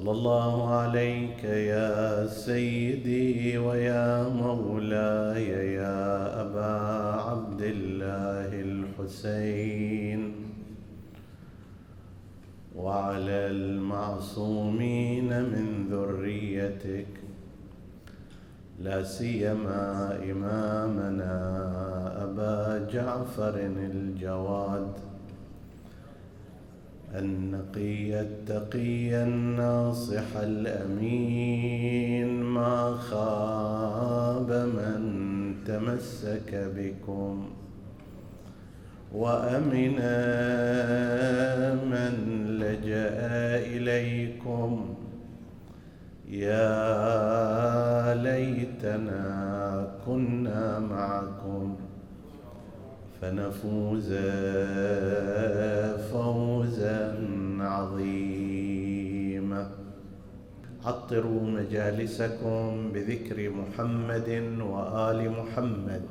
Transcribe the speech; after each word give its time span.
صلى 0.00 0.10
الله 0.10 0.74
عليك 0.74 1.44
يا 1.44 2.26
سيدي 2.26 3.58
ويا 3.58 4.28
مولاي 4.28 5.74
يا 5.76 6.40
أبا 6.40 6.72
عبد 7.28 7.60
الله 7.62 8.50
الحسين 8.68 10.34
وعلى 12.76 13.40
المعصومين 13.52 15.28
من 15.28 15.88
ذريتك. 15.92 17.12
لا 18.80 19.02
سيما 19.04 20.16
إمامنا 20.24 21.36
أبا 22.24 22.88
جعفر 22.92 23.54
الجواد. 23.76 25.09
النقي 27.14 28.20
التقي 28.20 29.22
الناصح 29.22 30.36
الأمين 30.36 32.42
ما 32.42 32.94
خاب 32.94 34.50
من 34.50 35.54
تمسك 35.66 36.70
بكم 36.76 37.48
وأمن 39.14 39.96
من 41.90 42.14
لجأ 42.60 43.18
إليكم 43.76 44.94
يا 46.28 48.14
ليتنا 48.14 49.26
كنا 50.06 50.78
معكم 50.78 51.76
فنفوز 53.20 54.12
فوزا 56.12 57.18
عظيما. 57.60 59.70
عطروا 60.84 61.42
مجالسكم 61.42 62.90
بذكر 62.94 63.50
محمد 63.50 64.28
وآل 64.60 65.30
محمد. 65.30 66.02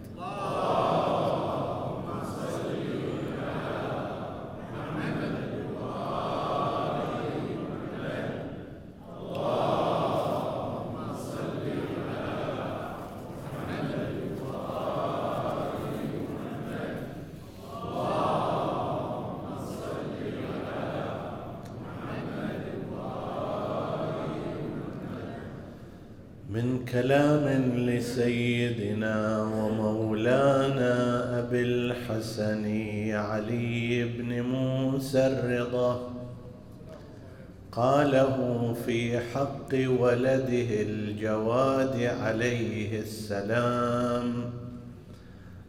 قاله 39.19 39.49
في 39.69 39.79
حق 39.89 40.01
ولده 40.01 40.81
الجواد 40.81 42.01
عليه 42.01 42.99
السلام. 42.99 44.33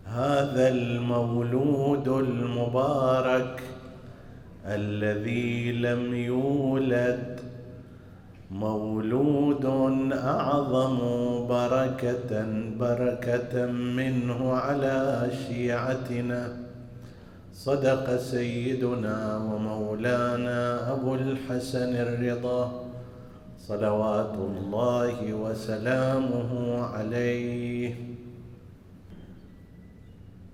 هذا 0.05 0.69
المولود 0.69 2.09
المبارك 2.09 3.63
الذي 4.67 5.73
لم 5.73 6.15
يولد 6.15 7.41
مولود 8.51 9.65
أعظم 10.13 10.99
بركة 11.47 12.47
بركة 12.79 13.67
منه 13.67 14.53
على 14.53 15.31
شيعتنا. 15.49 16.57
صدق 17.55 18.17
سيدنا 18.17 19.37
ومولانا 19.37 20.93
أبو 20.93 21.15
الحسن 21.15 21.97
الرضا. 21.97 22.90
صلوات 23.71 24.35
الله 24.35 25.35
وسلامه 25.35 26.81
عليه. 26.83 27.95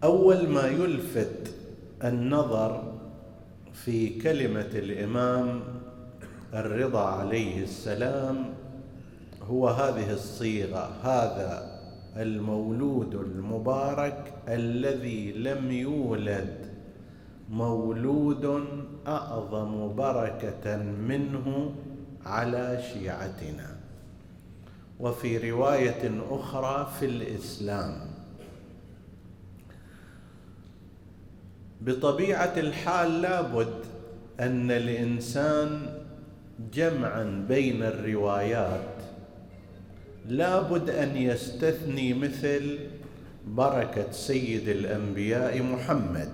أول 0.05 0.49
ما 0.49 0.67
يلفت 0.67 1.55
النظر 2.05 2.93
في 3.73 4.09
كلمة 4.21 4.71
الإمام 4.75 5.61
الرضا 6.55 7.01
عليه 7.01 7.63
السلام 7.63 8.45
هو 9.51 9.69
هذه 9.69 10.13
الصيغة 10.13 10.91
هذا 11.03 11.81
المولود 12.17 13.15
المبارك 13.15 14.33
الذي 14.49 15.33
لم 15.33 15.71
يولد 15.71 16.67
مولود 17.51 18.65
أعظم 19.07 19.95
بركة 19.97 20.77
منه 21.09 21.73
على 22.27 22.83
شيعتنا. 22.93 23.77
وفي 25.01 25.51
رواية 25.51 26.11
أخرى 26.31 26.93
في 27.01 27.07
الإسلام. 27.07 28.01
بطبيعة 31.81 32.53
الحال 32.57 33.23
لابد 33.23 33.75
أن 34.41 34.71
الإنسان 34.71 35.99
جمعا 36.73 37.45
بين 37.49 37.83
الروايات. 37.83 38.97
لابد 40.29 40.91
أن 40.91 41.17
يستثني 41.17 42.15
مثل 42.15 42.79
بركة 43.47 44.11
سيد 44.13 44.69
الأنبياء 44.69 45.63
محمد. 45.63 46.33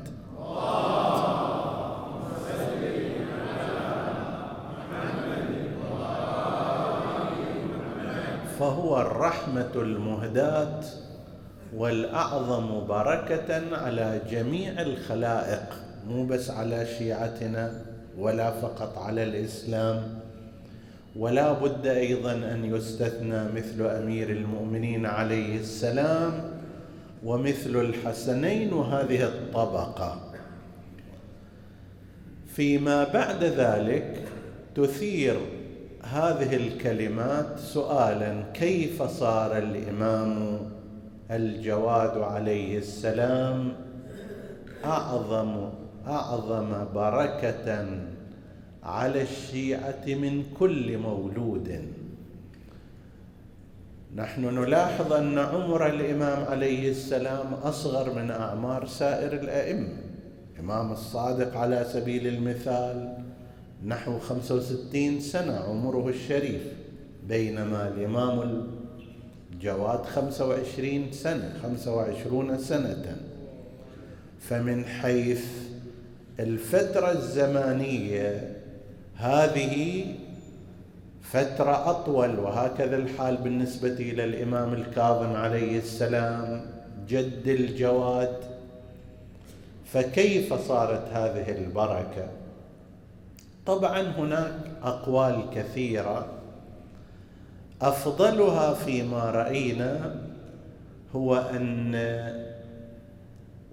فهو 8.63 9.01
الرحمة 9.01 9.71
المهداة 9.75 10.81
والأعظم 11.77 12.87
بركة 12.87 13.77
على 13.77 14.21
جميع 14.31 14.83
الخلائق 14.83 15.63
مو 16.09 16.27
بس 16.27 16.51
على 16.51 16.87
شيعتنا 16.99 17.83
ولا 18.19 18.51
فقط 18.51 18.99
على 18.99 19.23
الإسلام. 19.23 20.21
ولا 21.17 21.53
بد 21.53 21.87
أيضا 21.87 22.33
أن 22.33 22.65
يستثنى 22.65 23.45
مثل 23.45 23.87
أمير 23.87 24.31
المؤمنين 24.31 25.07
عليه 25.07 25.61
السلام 25.61 26.33
ومثل 27.25 27.77
الحسنين 27.77 28.73
وهذه 28.73 29.25
الطبقة. 29.25 30.21
فيما 32.55 33.05
بعد 33.05 33.45
ذلك 33.45 34.23
تثير 34.75 35.37
هذه 36.03 36.57
الكلمات 36.57 37.59
سؤالا 37.59 38.43
كيف 38.55 39.03
صار 39.03 39.59
الإمام 39.59 40.59
الجواد 41.31 42.19
عليه 42.19 42.79
السلام 42.79 43.73
اعظم 44.85 45.69
أعظم 46.07 46.85
بركة 46.95 47.87
على 48.83 49.23
الشيعة 49.23 50.05
من 50.07 50.45
كل 50.59 50.99
مولود؟ 50.99 51.83
نحن 54.17 54.59
نلاحظ 54.59 55.13
أن 55.13 55.39
عمر 55.39 55.87
الإمام 55.87 56.45
عليه 56.45 56.91
السلام 56.91 57.55
أصغر 57.55 58.15
من 58.15 58.31
أعمار 58.31 58.87
سائر 58.87 59.33
الأئمة. 59.33 59.89
الامام 60.55 60.93
الصادق 60.93 61.57
على 61.57 61.85
سبيل 61.85 62.27
المثال 62.27 63.22
نحو 63.87 64.19
خمسة 64.19 64.55
وستين 64.55 65.21
سنة 65.21 65.57
عمره 65.57 66.09
الشريف 66.09 66.63
بينما 67.29 67.89
الإمام 67.89 68.67
الجواد 69.53 70.05
خمسة 70.05 70.49
وعشرين 70.49 71.13
سنة 71.13 71.55
خمسة 71.63 71.95
وعشرون 71.95 72.59
سنة. 72.59 73.17
فمن 74.41 74.85
حيث 74.85 75.45
الفترة 76.41 77.13
الزمانية 77.13 78.57
هذه 79.17 80.05
فترة 81.23 81.91
أطول 81.91 82.39
وهكذا 82.39 82.97
الحال 82.97 83.37
بالنسبة 83.37 83.93
إلى 83.93 84.25
الإمام 84.25 84.75
الكاظم 84.75 85.33
عليه 85.33 85.79
السلام 85.79 86.65
جد 87.09 87.49
الجواد. 87.49 88.37
فكيف 89.85 90.55
صارت 90.55 91.09
هذه 91.13 91.51
البركة؟ 91.59 92.42
طبعا 93.67 94.01
هناك 94.01 94.55
أقوال 94.83 95.43
كثيرة. 95.55 96.27
أفضلها 97.83 98.75
فيما 98.75 99.31
رأينا 99.31 100.15
هو 101.15 101.37
أن 101.37 101.95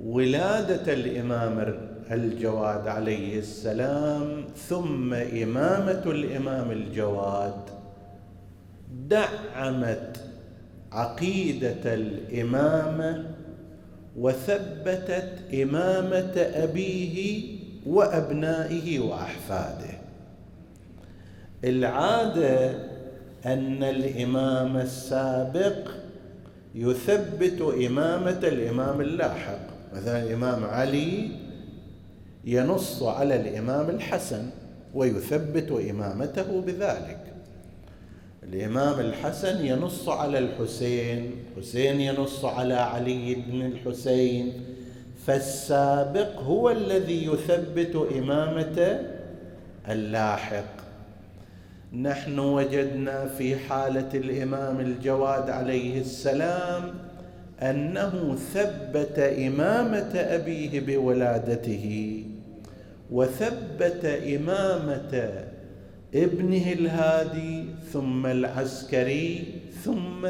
ولادة 0.03 0.93
الإمام 0.93 1.77
الجواد 2.11 2.87
عليه 2.87 3.39
السلام 3.39 4.45
ثم 4.55 5.13
إمامة 5.13 6.03
الإمام 6.05 6.71
الجواد 6.71 7.61
دعمت 9.07 10.19
عقيدة 10.91 11.93
الامامه 11.93 13.25
وثبتت 14.17 15.53
إمامة 15.53 16.33
أبيه 16.55 17.58
وأبنائه 17.89 18.99
وأحفاده. 18.99 19.99
العادة 21.63 22.69
أن 23.45 23.83
الإمام 23.83 24.77
السابق 24.77 25.89
يثبت 26.75 27.61
إمامة 27.61 28.39
الإمام 28.43 29.01
اللاحق. 29.01 29.59
مثلا 29.93 30.23
الإمام 30.23 30.65
علي 30.65 31.31
ينص 32.45 33.03
على 33.03 33.35
الإمام 33.35 33.89
الحسن 33.89 34.49
ويثبت 34.93 35.71
إمامته 35.89 36.61
بذلك. 36.61 37.19
الإمام 38.43 38.99
الحسن 38.99 39.65
ينص 39.65 40.09
على 40.09 40.39
الحسين 40.39 41.31
حسين 41.57 42.01
ينص 42.01 42.45
على 42.45 42.73
علي 42.73 43.35
بن 43.35 43.61
الحسين 43.65 44.53
فالسابق 45.25 46.39
هو 46.39 46.69
الذي 46.69 47.25
يثبت 47.25 48.07
امامه 48.17 48.99
اللاحق. 49.89 50.79
نحن 51.93 52.39
وجدنا 52.39 53.27
في 53.27 53.55
حالة 53.55 54.09
الإمام 54.13 54.79
الجواد 54.79 55.49
عليه 55.49 56.01
السلام 56.01 56.93
أنه 57.61 58.35
ثبت 58.53 59.19
إمامة 59.19 60.11
أبيه 60.15 60.79
بولادته 60.79 62.23
وثبت 63.11 64.05
إمامة 64.05 65.31
ابنه 66.15 66.71
الهادي 66.71 67.65
ثم 67.93 68.25
العسكري 68.25 69.43
ثم 69.83 70.27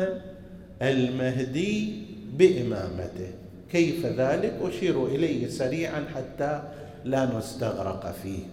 المهدي 0.81 1.93
بإمامته. 2.37 3.38
كيف 3.71 4.05
ذلك؟ 4.05 4.53
اشير 4.61 5.05
إليه 5.05 5.47
سريعا 5.47 6.05
حتى 6.15 6.61
لا 7.05 7.37
نستغرق 7.37 8.15
فيه. 8.23 8.43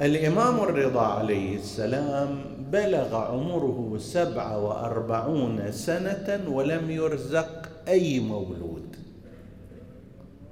الإمام 0.00 0.60
الرضا 0.60 1.06
عليه 1.06 1.56
السلام 1.56 2.44
بلغ 2.72 3.14
عمره 3.14 3.96
سبعة 3.98 4.64
وأربعون 4.64 5.72
سنة 5.72 6.40
ولم 6.48 6.90
يرزق 6.90 7.68
أي 7.88 8.20
مولود. 8.20 8.96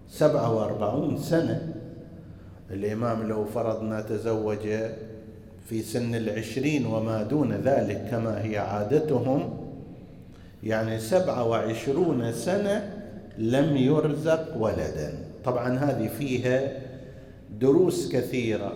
سبعة 0.08 0.54
وأربعون 0.56 1.18
سنة. 1.18 1.72
الإمام 2.70 3.28
لو 3.28 3.44
فرضنا 3.44 4.00
تزوج 4.00 4.68
في 5.68 5.82
سن 5.82 6.14
العشرين 6.14 6.86
وما 6.86 7.22
دون 7.22 7.52
ذلك 7.52 8.08
كما 8.10 8.44
هي 8.44 8.58
عادتهم 8.58 9.69
يعني 10.62 10.98
سبعة 10.98 11.44
وعشرون 11.44 12.32
سنة 12.32 12.92
لم 13.38 13.76
يرزق 13.76 14.56
ولدا. 14.56 15.14
طبعا 15.44 15.78
هذه 15.78 16.08
فيها 16.18 16.72
دروس 17.60 18.12
كثيرة. 18.12 18.72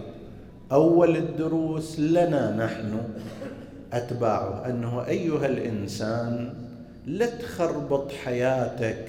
أول 0.72 1.16
الدروس 1.16 2.00
لنا 2.00 2.56
نحن 2.56 2.98
أتباعه 3.92 4.66
أنه 4.66 5.06
أيها 5.06 5.46
الإنسان 5.46 6.54
لا 7.06 7.26
تخربط 7.26 8.12
حياتك 8.12 9.08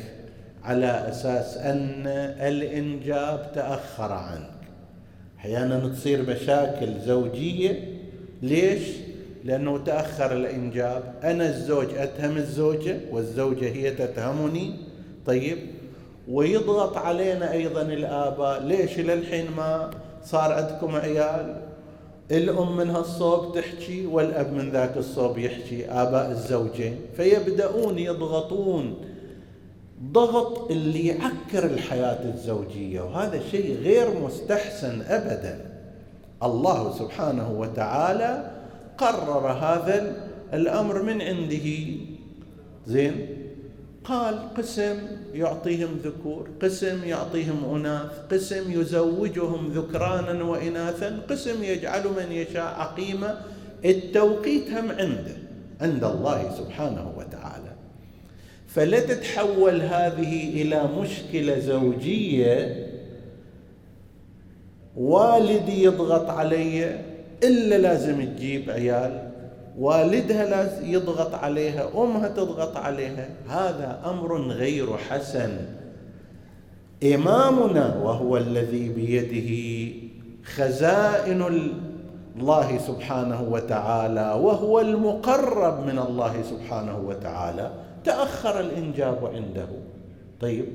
على 0.63 1.09
أساس 1.09 1.57
أن 1.57 2.07
الإنجاب 2.47 3.51
تأخر 3.55 4.11
عنك. 4.11 4.49
أحيانا 5.37 5.87
تصير 5.87 6.29
مشاكل 6.29 6.99
زوجية. 7.05 7.79
ليش؟ 8.41 9.04
لأنه 9.45 9.77
تأخر 9.77 10.31
الإنجاب. 10.31 11.03
أنا 11.23 11.49
الزوج 11.49 11.87
أتهم 11.95 12.37
الزوجة 12.37 12.97
والزوجة 13.11 13.65
هي 13.65 13.91
تتهمني. 13.91 14.73
طيب 15.25 15.57
ويضغط 16.29 16.97
علينا 16.97 17.51
أيضا 17.51 17.81
الآباء. 17.81 18.63
ليش 18.63 18.99
للحين 18.99 19.51
ما 19.57 19.89
صار 20.23 20.53
عندكم 20.53 20.95
عيال؟ 20.95 21.61
الأم 22.31 22.77
من 22.77 22.89
هالصوب 22.89 23.55
تحكي 23.55 24.05
والأب 24.05 24.53
من 24.53 24.71
ذاك 24.71 24.97
الصوب 24.97 25.37
يحكي 25.37 25.85
آباء 25.91 26.31
الزوجين. 26.31 26.99
فيبدأون 27.17 27.99
يضغطون. 27.99 28.95
ضغط 30.11 30.71
اللي 30.71 31.07
يعكر 31.07 31.65
الحياة 31.65 32.33
الزوجية 32.33 33.01
وهذا 33.01 33.39
شيء 33.51 33.77
غير 33.83 34.19
مستحسن 34.19 35.01
ابدا. 35.01 35.65
الله 36.43 36.91
سبحانه 36.91 37.51
وتعالى 37.51 38.54
قرر 38.97 39.51
هذا 39.51 40.15
الأمر 40.53 41.01
من 41.01 41.21
عنده. 41.21 41.67
زين؟ 42.87 43.27
قال 44.03 44.53
قسم 44.53 44.97
يعطيهم 45.33 45.97
ذكور 46.03 46.49
قسم 46.61 47.03
يعطيهم 47.03 47.75
أناث 47.75 48.11
قسم 48.31 48.81
يزوجهم 48.81 49.71
ذكرانا 49.71 50.43
وإناثا 50.43 51.19
قسم 51.29 51.63
يجعل 51.63 52.03
من 52.07 52.31
يشاء 52.31 52.63
عقيمة. 52.63 53.37
التوقيت 53.85 54.69
هم 54.69 54.91
عنده 54.91 55.37
عند 55.81 56.03
الله 56.03 56.51
سبحانه 56.57 57.13
وتعالى. 57.17 57.75
فلا 58.67 58.99
تتحول 58.99 59.81
هذه 59.81 60.61
إلى 60.61 60.89
مشكلة 61.01 61.59
زوجية. 61.59 62.85
والدي 64.97 65.83
يضغط 65.83 66.29
علي 66.29 66.99
إلا 67.43 67.77
لازم 67.77 68.25
تجيب 68.25 68.69
عيال 68.69 69.31
والدها 69.79 70.45
لازم 70.49 70.93
يضغط 70.93 71.35
عليها 71.35 71.89
أمها 71.97 72.27
تضغط 72.27 72.77
عليها. 72.77 73.29
هذا 73.49 74.01
أمر 74.05 74.41
غير 74.41 74.97
حسن. 74.97 75.57
إمامنا 77.03 77.95
وهو 78.03 78.37
الذي 78.37 78.89
بيده 78.89 79.51
خزائن 80.55 81.41
الله 81.41 82.77
سبحانه 82.77 83.41
وتعالى 83.51 84.39
وهو 84.41 84.79
المقرب 84.79 85.85
من 85.85 85.99
الله 85.99 86.41
سبحانه 86.41 86.97
وتعالى. 86.99 87.71
تأخر 88.03 88.59
الإنجاب 88.59 89.25
عنده. 89.25 89.67
طيب 90.41 90.65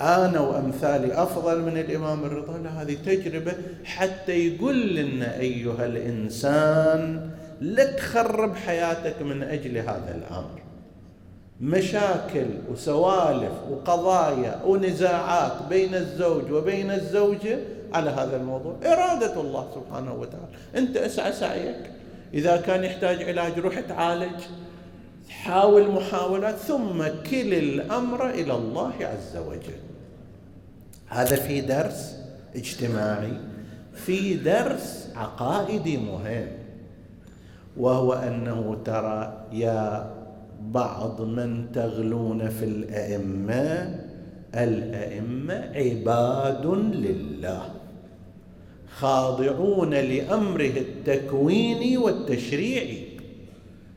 أنا 0.00 0.40
وأمثالي 0.40 1.22
أفضل 1.22 1.62
من 1.62 1.78
الإمام 1.78 2.24
الرضا. 2.24 2.58
لا 2.58 2.82
هذه 2.82 2.96
تجربة 3.06 3.52
حتى 3.84 4.32
يقول 4.32 4.96
لنا 4.96 5.40
أيها 5.40 5.86
الإنسان 5.86 7.30
لا 7.60 7.96
تخرب 7.96 8.56
حياتك 8.56 9.22
من 9.22 9.42
أجل 9.42 9.78
هذا 9.78 10.14
الأمر. 10.14 10.62
مشاكل 11.60 12.46
وسوالف 12.72 13.52
وقضايا 13.70 14.60
ونزاعات 14.66 15.52
بين 15.70 15.94
الزوج 15.94 16.52
وبين 16.52 16.90
الزوجة 16.90 17.58
على 17.92 18.10
هذا 18.10 18.36
الموضوع. 18.36 18.76
إرادة 18.84 19.40
الله 19.40 19.68
سبحانه 19.74 20.14
وتعالى. 20.14 20.46
أنت 20.76 20.96
أسعى 20.96 21.32
سعيك. 21.32 21.90
إذا 22.34 22.56
كان 22.56 22.84
يحتاج 22.84 23.22
علاج 23.22 23.58
روح 23.58 23.80
تعالج. 23.80 24.40
حاول 25.28 25.90
محاولات. 25.90 26.56
ثم 26.56 27.02
كل 27.30 27.54
الأمر 27.54 28.30
إلى 28.30 28.54
الله 28.54 28.92
عز 29.00 29.36
وجل. 29.36 29.87
هذا 31.08 31.36
في 31.36 31.60
درس 31.60 32.16
اجتماعي 32.56 33.32
في 33.94 34.34
درس 34.34 35.08
عقائدي 35.16 35.96
مهم 35.96 36.48
وهو 37.76 38.12
أنه 38.12 38.76
ترى 38.84 39.46
يا 39.52 40.10
بعض 40.62 41.20
من 41.20 41.72
تغلون 41.72 42.48
في 42.48 42.64
الأئمة 42.64 44.00
الأئمة 44.54 45.54
عباد 45.74 46.66
لله 46.94 47.62
خاضعون 48.96 49.94
لأمره 49.94 50.72
التكويني 50.76 51.96
والتشريعي 51.96 53.04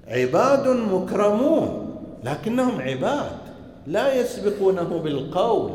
عباد 0.08 0.68
مكرمون 0.68 1.96
لكنهم 2.24 2.82
عباد 2.82 3.32
لا 3.88 4.14
يسبقونه 4.14 5.00
بالقول. 5.04 5.72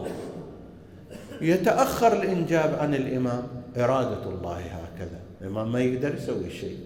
يتأخر 1.41 2.13
الإنجاب 2.23 2.75
عن 2.81 2.95
الإمام. 2.95 3.43
إرادة 3.77 4.31
الله 4.31 4.59
هكذا. 4.59 5.21
الإمام 5.41 5.73
ما 5.73 5.81
يقدر 5.81 6.15
يسوي 6.15 6.51
شيء. 6.51 6.77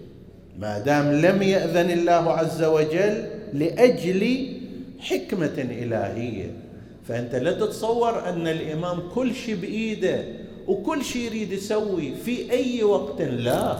ما 0.59 0.79
دام 0.79 1.11
لم 1.11 1.41
يأذن 1.41 1.91
الله 1.91 2.31
عز 2.31 2.63
وجل 2.63 3.25
لأجل 3.53 4.47
حكمة 4.99 5.57
إلهية 5.57 6.51
فأنت 7.07 7.35
لا 7.35 7.51
تتصور 7.51 8.29
أن 8.29 8.47
الإمام 8.47 8.99
كل 9.15 9.35
شيء 9.35 9.55
بإيده 9.55 10.23
وكل 10.67 11.03
شيء 11.03 11.21
يريد 11.21 11.51
يسوي 11.51 12.15
في 12.15 12.51
أي 12.51 12.83
وقت. 12.83 13.21
لا 13.21 13.77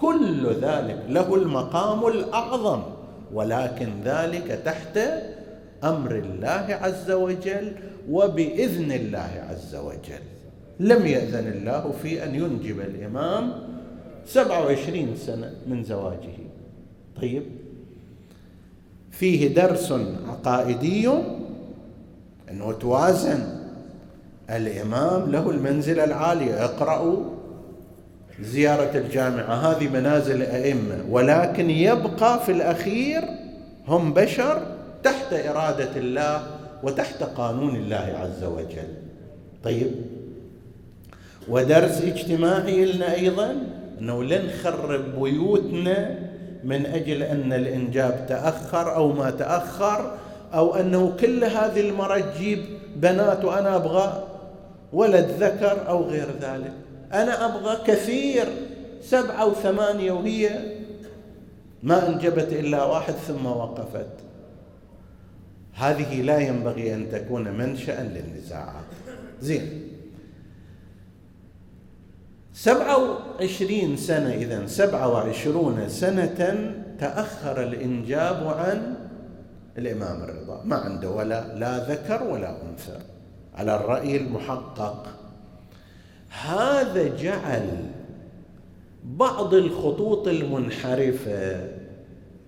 كل 0.00 0.46
ذلك 0.62 1.02
له 1.08 1.34
المقام 1.34 2.06
الأعظم 2.06 2.82
ولكن 3.34 3.88
ذلك 4.04 4.60
تحت 4.64 4.98
أمر 5.84 6.10
الله 6.10 6.78
عز 6.82 7.10
وجل 7.10 7.72
وبإذن 8.10 8.92
الله 8.92 9.46
عز 9.50 9.76
وجل. 9.76 10.24
لم 10.80 11.06
يأذن 11.06 11.48
الله 11.48 11.92
في 12.02 12.24
أن 12.24 12.34
ينجب 12.34 12.80
الإمام 12.80 13.52
سبعة 14.26 14.66
وعشرين 14.66 15.16
سنة 15.16 15.52
من 15.66 15.84
زواجه. 15.84 16.38
طيب. 17.20 17.42
فيه 19.10 19.54
درس 19.54 19.92
عقائدي 20.28 21.10
أنه 22.50 22.72
توازن. 22.72 23.58
الإمام 24.50 25.30
له 25.30 25.50
المنزلة 25.50 26.04
العالية. 26.04 26.64
اقرأوا 26.64 27.24
زيارة 28.40 28.98
الجامعة. 28.98 29.54
هذه 29.54 29.88
منازل 29.88 30.42
أئمة. 30.42 31.04
ولكن 31.10 31.70
يبقى 31.70 32.44
في 32.44 32.52
الأخير 32.52 33.22
هم 33.88 34.12
بشر 34.14 34.62
تحت 35.02 35.32
إرادة 35.32 35.96
الله 35.96 36.57
وتحت 36.82 37.22
قانون 37.22 37.76
الله 37.76 38.14
عز 38.20 38.44
وجل. 38.44 38.88
طيب. 39.64 39.90
ودرس 41.48 42.02
اجتماعي 42.02 42.84
لنا 42.84 43.14
أيضا 43.14 43.56
أنه 44.00 44.24
لن 44.24 44.46
نخرب 44.46 45.20
بيوتنا 45.20 46.18
من 46.64 46.86
أجل 46.86 47.22
أن 47.22 47.52
الإنجاب 47.52 48.26
تأخر 48.28 48.94
أو 48.94 49.12
ما 49.12 49.30
تأخر 49.30 50.14
أو 50.54 50.74
أنه 50.74 51.16
كل 51.20 51.44
هذه 51.44 51.80
المرة 51.80 52.18
تجيب 52.18 52.64
بنات 52.96 53.44
وأنا 53.44 53.76
أبغى 53.76 54.24
ولد 54.92 55.30
ذكر 55.40 55.88
أو 55.88 56.04
غير 56.04 56.26
ذلك. 56.40 56.72
أنا 57.12 57.44
أبغى 57.44 57.76
كثير 57.86 58.46
سبعة 59.02 59.46
وثمانية 59.46 60.12
وهي 60.12 60.50
ما 61.82 62.08
أنجبت 62.08 62.52
إلا 62.52 62.84
واحد 62.84 63.14
ثم 63.14 63.46
وقفت. 63.46 64.27
هذه 65.78 66.22
لا 66.22 66.38
ينبغي 66.38 66.94
أن 66.94 67.10
تكون 67.10 67.58
منشأ 67.58 68.02
للنزاعات. 68.02 68.84
زين. 69.40 69.82
سبعة 72.52 72.98
وعشرين 72.98 73.96
سنة 73.96 74.30
إذا 74.30 74.66
سبعة 74.66 75.08
وعشرون 75.08 75.88
سنة 75.88 76.74
تأخر 77.00 77.62
الإنجاب 77.62 78.46
عن 78.46 78.94
الإمام 79.78 80.22
الرضا. 80.22 80.62
ما 80.64 80.76
عنده 80.76 81.10
ولا 81.10 81.54
لا 81.54 81.78
ذكر 81.78 82.22
ولا 82.22 82.62
أنثى. 82.62 82.98
على 83.54 83.76
الرأي 83.76 84.16
المحقق. 84.16 85.06
هذا 86.42 87.16
جعل 87.16 87.86
بعض 89.04 89.54
الخطوط 89.54 90.28
المنحرفة 90.28 91.68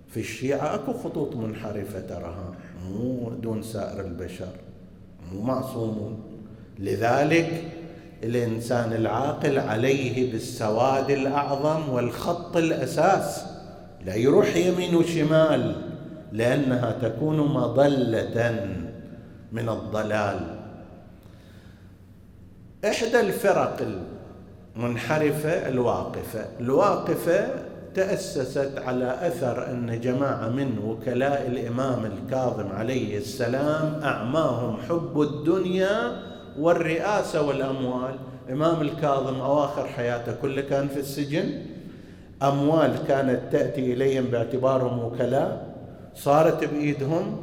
في 0.09 0.21
الشيعة 0.21 0.75
أكو 0.75 0.93
خطوط 0.93 1.37
منحرفة 1.37 2.01
تراها. 2.01 2.50
مو 2.99 3.31
دون 3.43 3.63
سائر 3.63 4.01
البشر 4.01 4.53
مو 5.33 5.43
معصومون. 5.43 6.23
لذلك 6.79 7.65
الإنسان 8.23 8.93
العاقل 8.93 9.59
عليه 9.59 10.33
بالسواد 10.33 11.11
الأعظم 11.11 11.89
والخط 11.89 12.57
الأساس 12.57 13.45
لا 14.05 14.15
يروح 14.15 14.57
يمين 14.57 14.95
وشمال 14.95 15.77
لأنها 16.33 16.99
تكون 17.03 17.39
مضلة 17.39 18.67
من 19.53 19.69
الضلال. 19.69 20.61
إحدى 22.85 23.21
الفرق 23.21 23.87
المنحرفة 24.77 25.69
الواقفة 25.69 26.47
الواقفة 26.61 27.70
تأسست 27.95 28.73
على 28.87 29.19
أثر 29.27 29.71
أن 29.71 30.01
جماعة 30.01 30.49
من 30.49 30.79
وكلاء 30.85 31.47
الإمام 31.47 32.05
الكاظم 32.05 32.69
عليه 32.73 33.19
السلام 33.19 34.01
أعماهم 34.03 34.77
حب 34.89 35.21
الدنيا 35.21 36.23
والرئاسة 36.59 37.47
والأموال. 37.47 38.15
إمام 38.51 38.81
الكاظم 38.81 39.41
أواخر 39.41 39.87
حياته 39.87 40.35
كله 40.43 40.63
كان 40.63 40.89
في 40.89 41.01
السجن. 41.01 41.63
أموال 42.43 42.95
كانت 43.09 43.41
تأتي 43.53 43.93
إليهم 43.93 44.25
باعتبارهم 44.25 45.05
وكلاء. 45.05 45.75
صارت 46.15 46.65
بإيدهم 46.65 47.41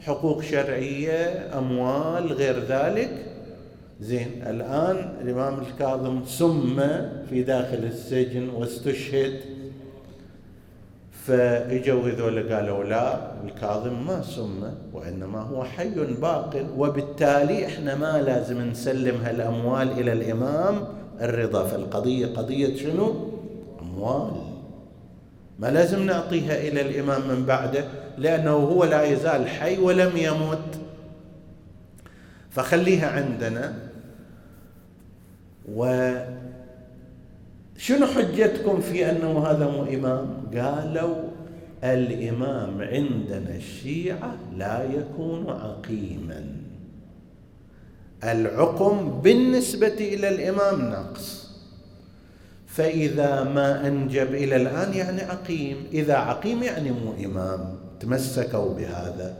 حقوق 0.00 0.42
شرعية 0.42 1.48
أموال 1.58 2.32
غير 2.32 2.58
ذلك. 2.68 3.26
زين 4.00 4.42
الآن 4.46 5.12
الإمام 5.20 5.60
الكاظم 5.60 6.24
سم 6.24 6.80
في 7.30 7.42
داخل 7.42 7.78
السجن 7.78 8.48
واستشهد 8.48 9.40
فاجوا 11.30 12.08
هذول 12.08 12.52
قالوا 12.52 12.84
لا 12.84 13.20
الكاظم 13.44 14.06
ما 14.06 14.22
سم 14.22 14.62
وإنما 14.92 15.40
هو 15.40 15.64
حي 15.64 15.90
باق. 16.20 16.66
وبالتالي 16.76 17.66
إحنا 17.66 17.94
ما 17.94 18.22
لازم 18.22 18.70
نسلم 18.70 19.20
هالأموال 19.24 19.90
إلى 19.90 20.12
الإمام. 20.12 20.88
الرضا 21.20 21.64
فالقضيه 21.64 22.26
قضية 22.26 22.76
شنو؟ 22.76 23.28
أموال. 23.80 24.30
ما 25.58 25.66
لازم 25.66 26.06
نعطيها 26.06 26.68
إلى 26.68 26.80
الإمام 26.80 27.28
من 27.28 27.46
بعده 27.46 27.84
لأنه 28.18 28.50
هو 28.50 28.84
لا 28.84 29.02
يزال 29.02 29.48
حي 29.48 29.78
ولم 29.78 30.16
يمت. 30.16 30.80
فخليها 32.50 33.10
عندنا. 33.10 33.74
وشنو 37.80 38.06
حجتكم 38.06 38.80
في 38.80 39.10
أنه 39.10 39.46
هذا 39.46 39.66
مو 39.70 39.82
إمام؟ 39.82 40.26
قالوا 40.54 41.16
الإمام 41.84 42.82
عندنا 42.82 43.56
الشيعة 43.56 44.36
لا 44.56 44.84
يكون 44.84 45.50
عقيما. 45.50 46.44
العقم 48.24 49.20
بالنسبة 49.20 49.86
إلى 49.86 50.28
الإمام 50.28 50.90
نقص. 50.90 51.50
فإذا 52.66 53.44
ما 53.44 53.86
أنجب 53.86 54.34
إلى 54.34 54.56
الآن 54.56 54.94
يعني 54.94 55.22
عقيم. 55.22 55.76
إذا 55.92 56.14
عقيم 56.14 56.62
يعني 56.62 56.90
مو 56.90 57.14
إمام. 57.24 57.78
تمسكوا 58.00 58.74
بهذا. 58.74 59.36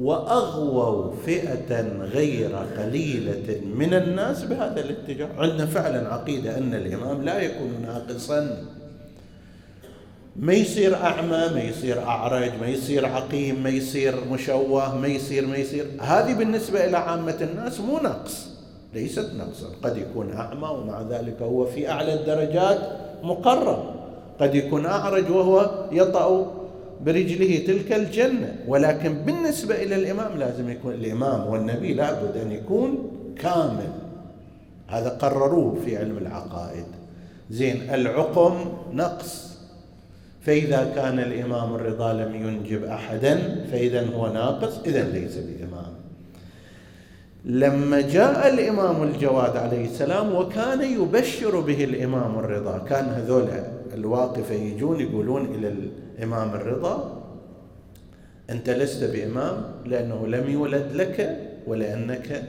وأغووا 0.00 1.12
فئة 1.26 1.80
غير 2.00 2.56
قليلة 2.78 3.60
من 3.74 3.94
الناس 3.94 4.44
بهذا 4.44 4.80
الاتجاه. 4.80 5.28
عندنا 5.38 5.66
فعلا 5.66 6.14
عقيدة 6.14 6.58
أن 6.58 6.74
الإمام 6.74 7.22
لا 7.22 7.40
يكون 7.40 7.72
ناقصا. 7.82 8.64
ما 10.36 10.52
يصير 10.52 10.94
أعمى 10.94 11.54
ما 11.54 11.62
يصير 11.62 12.02
أعرج 12.02 12.50
ما 12.60 12.66
يصير 12.66 13.06
عقيم 13.06 13.62
ما 13.62 13.68
يصير 13.70 14.14
مشوه 14.30 14.98
ما 14.98 15.06
يصير 15.06 15.46
ما 15.46 15.56
يصير. 15.56 15.86
هذه 16.00 16.34
بالنسبة 16.34 16.84
إلى 16.84 16.96
عامة 16.96 17.36
الناس 17.40 17.80
مو 17.80 17.98
نقص 17.98 18.48
ليست 18.94 19.30
نقصا. 19.36 19.66
قد 19.82 19.96
يكون 19.96 20.32
أعمى 20.32 20.68
ومع 20.68 21.02
ذلك 21.02 21.42
هو 21.42 21.64
في 21.64 21.90
أعلى 21.90 22.14
الدرجات 22.14 22.78
مقرب. 23.22 23.84
قد 24.40 24.54
يكون 24.54 24.86
أعرج 24.86 25.30
وهو 25.30 25.70
يطأ 25.92 26.57
برجله 27.04 27.58
تلك 27.66 27.92
الجنة. 27.92 28.54
ولكن 28.66 29.14
بالنسبة 29.14 29.74
إلى 29.74 29.94
الإمام 29.96 30.38
لازم 30.38 30.70
يكون 30.70 30.94
الإمام 30.94 31.46
والنبي 31.46 31.94
لابد 31.94 32.36
أن 32.36 32.52
يكون 32.52 33.10
كامل. 33.38 33.92
هذا 34.88 35.08
قرروه 35.08 35.78
في 35.84 35.96
علم 35.96 36.18
العقائد. 36.18 36.86
زين 37.50 37.82
العقم 37.94 38.54
نقص. 38.92 39.58
فإذا 40.40 40.92
كان 40.94 41.18
الإمام 41.18 41.74
الرضا 41.74 42.12
لم 42.12 42.34
ينجب 42.34 42.84
أحدا 42.84 43.64
فإذا 43.72 44.06
هو 44.14 44.32
ناقص 44.32 44.78
إذا 44.86 45.02
ليس 45.02 45.36
بإمام. 45.36 45.92
لما 47.44 48.00
جاء 48.00 48.54
الإمام 48.54 49.02
الجواد 49.02 49.56
عليه 49.56 49.84
السلام 49.84 50.34
وكان 50.34 50.82
يبشر 50.82 51.60
به 51.60 51.84
الإمام 51.84 52.38
الرضا 52.38 52.78
كان 52.78 53.04
هذول 53.04 53.48
الواقفة 53.98 54.54
يجون 54.54 55.00
يقولون 55.00 55.44
إلى 55.54 55.68
الإمام 55.68 56.54
الرضا 56.54 57.22
أنت 58.50 58.70
لست 58.70 59.04
بإمام 59.04 59.62
لأنه 59.84 60.26
لم 60.26 60.50
يولد 60.50 60.92
لك 60.92 61.38
ولأنك 61.66 62.42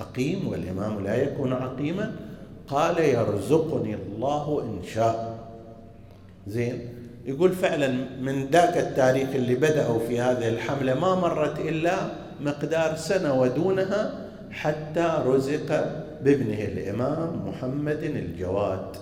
عقيم 0.00 0.48
والإمام 0.48 1.04
لا 1.04 1.22
يكون 1.22 1.52
عقيما. 1.52 2.12
قال 2.68 2.98
يرزقني 2.98 3.94
الله 3.94 4.62
إن 4.62 4.86
شاء. 4.94 5.38
زين. 6.46 6.78
يقول 7.26 7.52
فعلا 7.52 7.88
من 8.20 8.46
ذاك 8.46 8.76
التاريخ 8.76 9.28
اللي 9.34 9.54
بدأوا 9.54 9.98
في 10.08 10.20
هذه 10.20 10.48
الحملة 10.48 10.94
ما 10.94 11.14
مرت 11.14 11.60
إلا 11.60 11.94
مقدار 12.40 12.96
سنة 12.96 13.40
ودونها 13.40 14.28
حتى 14.50 15.22
رزق 15.26 15.68
بابنه 16.24 16.64
الإمام 16.64 17.48
محمد 17.48 18.02
الجواد. 18.02 18.96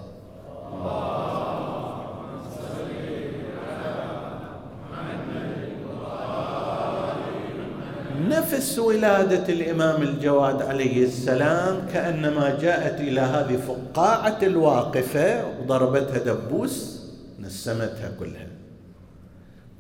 نفس 8.29 8.79
ولادة 8.79 9.53
الإمام 9.53 10.03
الجواد 10.03 10.63
عليه 10.63 11.05
السلام 11.05 11.87
كأنما 11.93 12.59
جاءت 12.61 13.01
إلى 13.01 13.21
هذه 13.21 13.57
فقاعة 13.57 14.39
الواقفة 14.43 15.45
وضربتها 15.61 16.19
دبوس 16.19 17.01
نسمتها 17.41 18.11
كلها. 18.21 18.47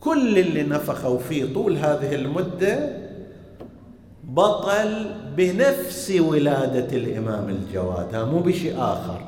كل 0.01 0.39
اللي 0.39 0.63
نفخوا 0.63 1.19
فيه 1.19 1.55
طول 1.55 1.77
هذه 1.77 2.15
المدة 2.15 2.89
بطل 4.25 5.11
بنفس 5.37 6.13
ولادة 6.21 6.97
الإمام 6.97 7.49
الجواد 7.49 8.17
مو 8.17 8.39
بشيء 8.39 8.75
آخر. 8.79 9.21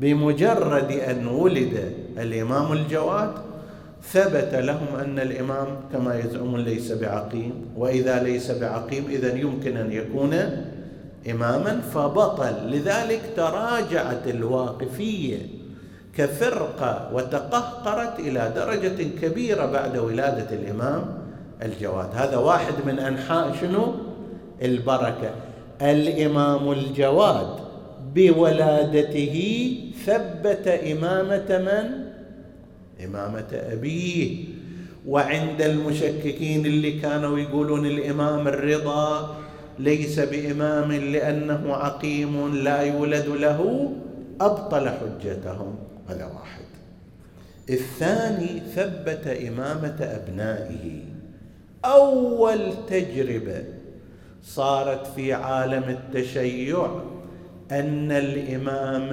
بمجرد 0.00 0.92
أن 0.92 1.26
ولد 1.26 1.92
الإمام 2.18 2.72
الجواد 2.72 3.32
ثبت 4.02 4.54
لهم 4.54 4.96
أن 5.04 5.18
الإمام 5.18 5.66
كما 5.92 6.18
يزعمون 6.18 6.60
ليس 6.60 6.92
بعقيم 6.92 7.52
وإذا 7.76 8.22
ليس 8.22 8.50
بعقيم 8.50 9.04
إذا 9.08 9.36
يمكن 9.36 9.76
أن 9.76 9.92
يكون 9.92 10.34
إماما 11.30 11.80
فبطل. 11.94 12.70
لذلك 12.70 13.20
تراجعت 13.36 14.26
الواقفية 14.26 15.38
كفرقة 16.16 17.10
وتقهقرت 17.14 18.18
إلى 18.20 18.52
درجة 18.56 19.02
كبيرة 19.22 19.66
بعد 19.66 19.98
ولادة 19.98 20.56
الإمام 20.56 21.04
الجواد. 21.62 22.08
هذا 22.14 22.36
واحد 22.36 22.74
من 22.86 22.98
أنحاء 22.98 23.56
شنو؟ 23.60 23.94
البركة. 24.62 25.30
الإمام 25.82 26.72
الجواد 26.72 27.56
بولادته 28.14 29.36
ثبت 30.06 30.68
إمامة 30.68 31.58
من؟ 31.58 32.09
إمامة 33.04 33.48
أبيه. 33.52 34.44
وعند 35.06 35.62
المشككين 35.62 36.66
اللي 36.66 37.00
كانوا 37.00 37.38
يقولون 37.38 37.86
الإمام 37.86 38.48
الرضا 38.48 39.36
ليس 39.78 40.20
بإمام 40.20 40.92
لأنه 40.92 41.74
عقيم 41.74 42.54
لا 42.54 42.82
يولد 42.82 43.26
له 43.26 43.92
أبطل 44.40 44.88
حجتهم. 44.88 45.74
هذا 46.08 46.24
واحد. 46.24 46.64
الثاني 47.70 48.62
ثبت 48.74 49.26
إمامة 49.26 49.96
أبنائه. 50.00 51.00
أول 51.84 52.72
تجربة 52.88 53.64
صارت 54.44 55.06
في 55.06 55.32
عالم 55.32 55.82
التشيع 55.88 57.00
أن 57.70 58.12
الإمام 58.12 59.10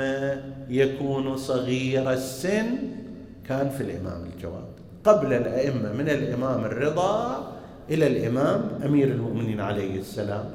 يكون 0.69 1.37
صغير 1.37 2.11
السن 2.11 2.65
كان 3.49 3.69
في 3.69 3.81
الإمام 3.83 4.23
الجواد. 4.35 4.63
قبل 5.03 5.33
الأئمة 5.33 5.93
من 5.93 6.09
الإمام 6.09 6.65
الرضا 6.65 7.47
إلى 7.89 8.07
الإمام 8.07 8.69
أمير 8.85 9.07
المؤمنين 9.07 9.61
عليه 9.61 9.99
السلام. 9.99 10.45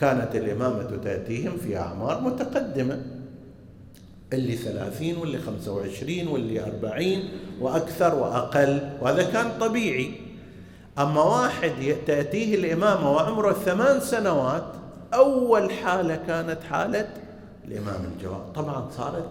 كانت 0.00 0.36
الإمامة 0.36 0.96
تأتيهم 1.04 1.56
في 1.56 1.76
أعمار 1.76 2.20
متقدمة. 2.20 3.02
اللي 4.32 4.56
ثلاثين 4.56 5.16
واللي 5.16 5.38
خمسة 5.38 5.72
وعشرين 5.72 6.28
واللي 6.28 6.64
أربعين 6.64 7.28
وأكثر 7.60 8.14
وأقل. 8.14 8.90
وهذا 9.00 9.22
كان 9.22 9.46
طبيعي. 9.60 10.10
أما 10.98 11.22
واحد 11.22 11.96
تأتيه 12.06 12.54
الإمامة 12.54 13.12
وعمره 13.12 13.52
ثمان 13.52 14.00
سنوات 14.00 14.72
أول 15.14 15.70
حالة 15.70 16.16
كانت 16.26 16.62
حالة 16.70 17.08
الإمام 17.64 18.00
الجواد. 18.14 18.52
طبعا 18.54 18.90
صارت 18.90 19.30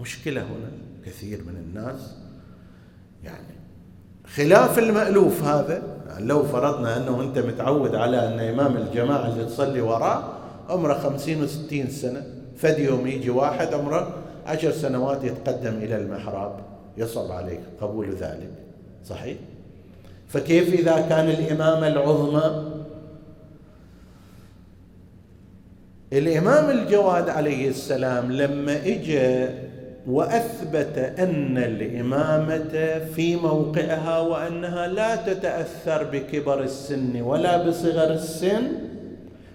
مشكلة 0.00 0.40
هنا. 0.40 0.81
كثير 1.06 1.42
من 1.44 1.56
الناس. 1.56 2.16
يعني 3.24 3.54
خلاف 4.26 4.78
المألوف 4.78 5.44
هذا 5.44 5.82
يعني 6.08 6.26
لو 6.26 6.42
فرضنا 6.42 6.96
أنه 6.96 7.22
أنت 7.22 7.38
متعود 7.38 7.94
على 7.94 8.28
أن 8.28 8.40
إمام 8.40 8.76
الجماعة 8.76 9.28
اللي 9.28 9.44
تصلي 9.44 9.80
وراه 9.80 10.24
عمره 10.68 10.94
خمسين 10.94 11.42
وستين 11.42 11.90
سنة 11.90 12.24
فد 12.56 12.78
يوم 12.78 13.06
يجي 13.06 13.30
واحد 13.30 13.74
عمره 13.74 14.14
عشر 14.46 14.72
سنوات 14.72 15.24
يتقدم 15.24 15.74
إلى 15.74 15.96
المحراب 15.96 16.56
يصعب 16.96 17.32
عليك 17.32 17.60
قبول 17.80 18.10
ذلك. 18.10 18.52
صحيح؟ 19.04 19.36
فكيف 20.28 20.74
إذا 20.74 21.00
كان 21.00 21.28
الإمامة 21.28 21.88
العظمى؟ 21.88 22.72
الإمام 26.12 26.70
الجواد 26.70 27.28
عليه 27.28 27.68
السلام 27.68 28.32
لما 28.32 28.86
إجا 28.86 29.54
وأثبت 30.06 31.14
أن 31.18 31.58
الإمامة 31.58 32.98
في 33.14 33.36
موقعها 33.36 34.18
وأنها 34.18 34.86
لا 34.86 35.16
تتأثر 35.16 36.04
بكبر 36.04 36.62
السن 36.62 37.22
ولا 37.22 37.68
بصغر 37.68 38.12
السن. 38.12 38.62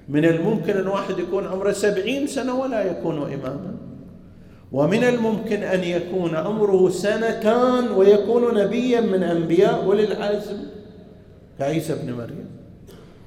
من 0.10 0.26
الممكن 0.26 0.78
أن 0.78 0.88
واحد 0.88 1.20
يكون 1.20 1.48
عمره 1.48 1.72
سبعين 1.72 2.28
سنة 2.28 2.60
ولا 2.60 2.84
يكون 2.84 3.18
إماما. 3.18 3.76
ومن 4.72 5.04
الممكن 5.04 5.64
أن 5.64 5.84
يكون 5.84 6.36
عمره 6.36 6.90
سنتان 6.90 7.92
ويكون 7.92 8.54
نبيا 8.64 9.02
من 9.02 9.24
أنبياء 9.24 9.84
أولي 9.84 10.04
العزم. 10.04 10.58
كعيسى 11.60 11.96
بن 11.96 12.14
مريم. 12.14 12.50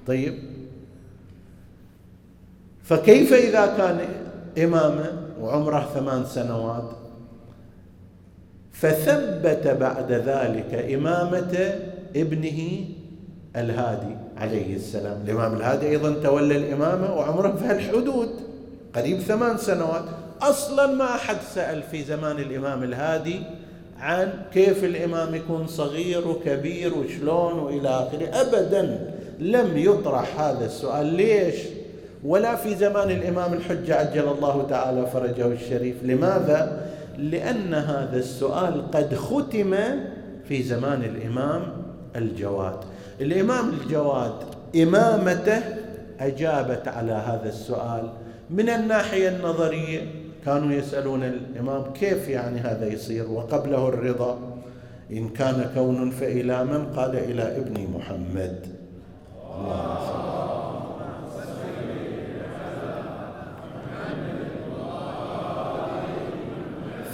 طيب. 0.07 0.35
فكيف 2.83 3.33
إذا 3.33 3.67
كان 3.67 3.99
اماما 4.65 5.13
وعمره 5.41 5.89
ثمان 5.95 6.25
سنوات؟ 6.25 7.00
فثبت 8.73 9.77
بعد 9.81 10.13
ذلك 10.13 10.93
إمامة 10.95 11.75
ابنه 12.17 12.85
الهادي 13.57 14.17
عليه 14.37 14.77
السلام. 14.77 15.23
الإمام 15.25 15.57
الهادي 15.57 15.89
أيضا 15.89 16.15
تولى 16.23 16.57
الإمامة 16.57 17.15
وعمره 17.15 17.57
في 17.57 17.73
الحدود 17.73 18.31
قريب 18.95 19.21
ثمان 19.21 19.59
سنوات. 19.59 20.05
أصلا 20.43 20.87
ما 20.87 21.05
أحد 21.05 21.37
سأل 21.55 21.83
في 21.83 22.03
زمان 22.03 22.39
الإمام 22.39 22.83
الهادي 22.83 23.41
عن 24.01 24.33
كيف 24.55 24.85
الإمام 24.85 25.35
يكون 25.35 25.67
صغير 25.67 26.29
وكبير 26.29 26.95
وشلون 26.95 27.59
وإلى 27.59 27.89
آخره. 27.89 28.41
أبدا 28.41 29.13
لم 29.39 29.77
يطرح 29.77 30.41
هذا 30.41 30.67
السؤال. 30.67 31.07
ليش؟ 31.07 31.55
ولا 32.25 32.57
في 32.57 32.75
زمان 32.75 33.11
الإمام 33.11 33.53
الحجة 33.53 33.95
عجل 33.97 34.29
الله 34.29 34.67
تعالى 34.71 35.07
فرجه 35.07 35.47
الشريف. 35.47 35.97
لماذا؟ 36.03 36.87
لأن 37.21 37.75
هذا 37.75 38.17
السؤال 38.17 38.91
قد 38.91 39.15
ختم 39.15 39.77
في 40.49 40.63
زمان 40.63 41.03
الإمام 41.03 41.63
الجواد. 42.17 42.77
الإمام 43.21 43.69
الجواد 43.69 44.33
إمامته 44.77 45.63
أجابت 46.21 46.89
على 46.89 47.13
هذا 47.13 47.49
السؤال 47.49 48.11
من 48.51 48.69
الناحية 48.69 49.29
النظرية. 49.29 50.01
كانوا 50.45 50.73
يسألون 50.73 51.23
الإمام 51.25 51.93
كيف 51.93 52.29
يعني 52.29 52.61
هذا 52.61 52.87
يصير 52.87 53.31
وقبله 53.31 53.89
الرضا؟ 53.89 54.39
إن 55.13 55.29
كان 55.29 55.71
كون 55.75 56.11
فإلى 56.11 56.65
من؟ 56.65 56.85
قال 56.97 57.17
إلى 57.17 57.57
ابن 57.57 57.87
محمد. 57.95 58.67
الله 59.59 60.20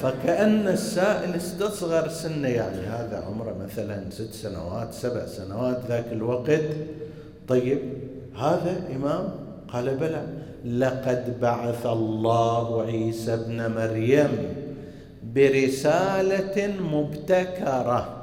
فكأن 0.03 0.69
السائل 0.69 1.35
استصغر 1.35 2.09
سنه 2.09 2.49
يعني 2.49 2.81
هذا 2.81 3.25
عمره 3.27 3.57
مثلا 3.65 4.11
ست 4.11 4.35
سنوات 4.35 4.93
سبع 4.93 5.27
سنوات 5.27 5.81
ذاك 5.89 6.05
الوقت. 6.13 6.61
طيب 7.49 7.79
هذا 8.39 8.83
إمام؟ 8.97 9.29
قال 9.73 9.97
بلى. 9.97 10.23
لقد 10.65 11.41
بعث 11.41 11.87
الله 11.87 12.83
عيسى 12.83 13.35
ابن 13.35 13.71
مريم 13.71 14.29
برسالة 15.35 16.75
مبتكرة 16.93 18.17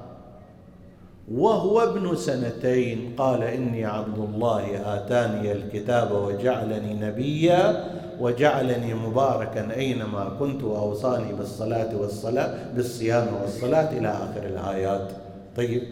وهو 1.31 1.83
ابن 1.83 2.15
سنتين. 2.15 3.13
قال 3.17 3.43
إني 3.43 3.85
عبد 3.85 4.17
الله 4.17 4.95
آتاني 4.95 5.51
الكتاب 5.51 6.11
وجعلني 6.11 6.93
نبيا. 6.93 7.83
وجعلني 8.19 8.93
مباركا 8.93 9.75
أينما 9.75 10.35
كنت 10.39 10.63
وأوصاني 10.63 11.33
بالصلاة 11.33 11.97
والصلاة 11.97 12.57
بالصيام 12.75 13.27
والصلاة 13.41 13.97
إلى 13.97 14.09
آخر 14.09 14.45
الآيات. 14.45 15.11
طيب. 15.57 15.83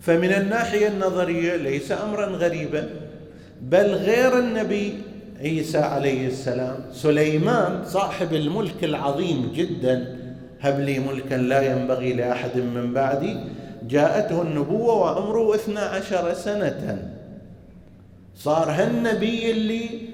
فمن 0.00 0.32
الناحية 0.32 0.88
النظرية 0.88 1.56
ليس 1.56 1.92
امرا 1.92 2.26
غريبا 2.26 2.88
بل 3.62 3.86
غير 3.86 4.38
النبي 4.38 4.94
عيسى 5.40 5.78
عليه 5.78 6.26
السلام 6.26 6.76
سليمان 6.92 7.84
صاحب 7.84 8.34
الملك 8.34 8.84
العظيم 8.84 9.52
جدا. 9.54 10.16
هب 10.60 10.80
لي 10.80 10.98
ملكا 10.98 11.34
لا 11.34 11.72
ينبغي 11.72 12.12
لأحد 12.12 12.56
من 12.56 12.92
بعدي. 12.92 13.36
جاءته 13.88 14.42
النبوة 14.42 14.94
وعمره 14.94 15.54
اثنا 15.54 15.80
عشر 15.80 16.34
سنة. 16.34 17.12
صار 18.36 18.70
هالنبي 18.70 19.50
اللي 19.50 20.05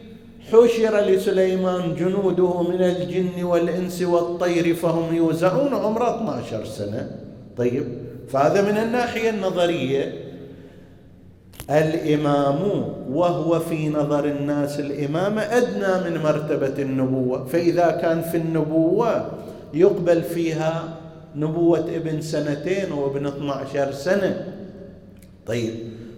حشر 0.50 1.00
لسليمان 1.00 1.94
جنوده 1.94 2.62
من 2.62 2.82
الجن 2.82 3.44
والإنس 3.44 4.02
والطير 4.02 4.74
فهم 4.74 5.14
يوزعون 5.14 5.74
عمره 5.74 6.16
12 6.16 6.64
سنة. 6.64 7.10
طيب 7.56 7.84
فهذا 8.28 8.62
من 8.62 8.78
الناحية 8.78 9.30
النظرية. 9.30 10.12
الإمام 11.70 12.58
وهو 13.10 13.58
في 13.60 13.88
نظر 13.88 14.24
الناس 14.24 14.80
الإمامة 14.80 15.42
أدنى 15.42 16.10
من 16.10 16.22
مرتبة 16.22 16.82
النبوة 16.82 17.44
فإذا 17.44 17.90
كان 17.90 18.22
في 18.22 18.36
النبوة 18.36 19.26
يقبل 19.74 20.22
فيها 20.22 20.98
نبوة 21.36 21.78
ابن 21.78 22.20
سنتين 22.20 22.92
وابن 22.92 23.26
12 23.26 23.92
سنة. 23.92 24.54
طيب 25.46 25.74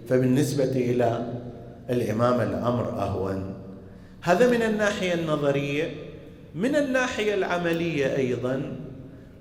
فبالنسبة 0.09 0.63
إلى 0.63 1.25
الإمام 1.89 2.41
الأمر 2.41 2.89
أهون. 2.89 3.54
هذا 4.25 4.49
من 4.49 4.61
الناحية 4.61 5.13
النظرية. 5.13 5.95
من 6.55 6.75
الناحية 6.75 7.33
العملية 7.33 8.15
أيضا 8.15 8.61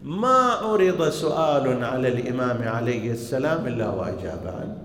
ما 0.03 0.37
عرض 0.63 1.09
سؤال 1.09 1.85
على 1.85 2.09
الإمام 2.09 2.69
عليه 2.69 3.13
السلام 3.13 3.67
إلا 3.67 3.89
وأجاب 3.89 4.41
عنه. 4.47 4.77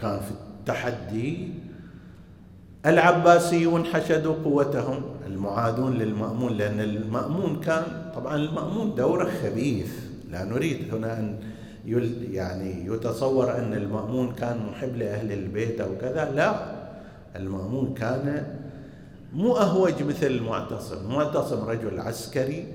كان 0.00 0.20
في 0.20 0.30
التحدي. 0.30 1.48
العباسيون 2.86 3.84
حشدوا 3.84 4.34
قوتهم 4.44 5.02
المعادون 5.26 5.98
للمأمون 5.98 6.52
لأن 6.52 6.80
المأمون 6.80 7.60
كان 7.60 7.82
طبعا 8.14 8.36
المأمون 8.36 8.94
دوره 8.94 9.30
خبيث. 9.42 9.92
لا 10.30 10.44
نريد 10.44 10.94
هنا 10.94 11.18
أن 11.18 11.36
يعني 12.32 12.86
يتصور 12.86 13.58
أن 13.58 13.74
المأمون 13.74 14.34
كان 14.34 14.66
محب 14.70 14.96
لأهل 14.96 15.32
البيت 15.32 15.80
أو 15.80 15.88
كذا 16.00 16.32
لا. 16.34 16.74
المأمون 17.36 17.94
كان 17.94 18.44
مو 19.34 19.56
أهوج 19.56 20.02
مثل 20.02 20.26
المعتصم 20.26 20.96
المعتصم 20.96 21.64
رجل 21.64 22.00
عسكري 22.00 22.66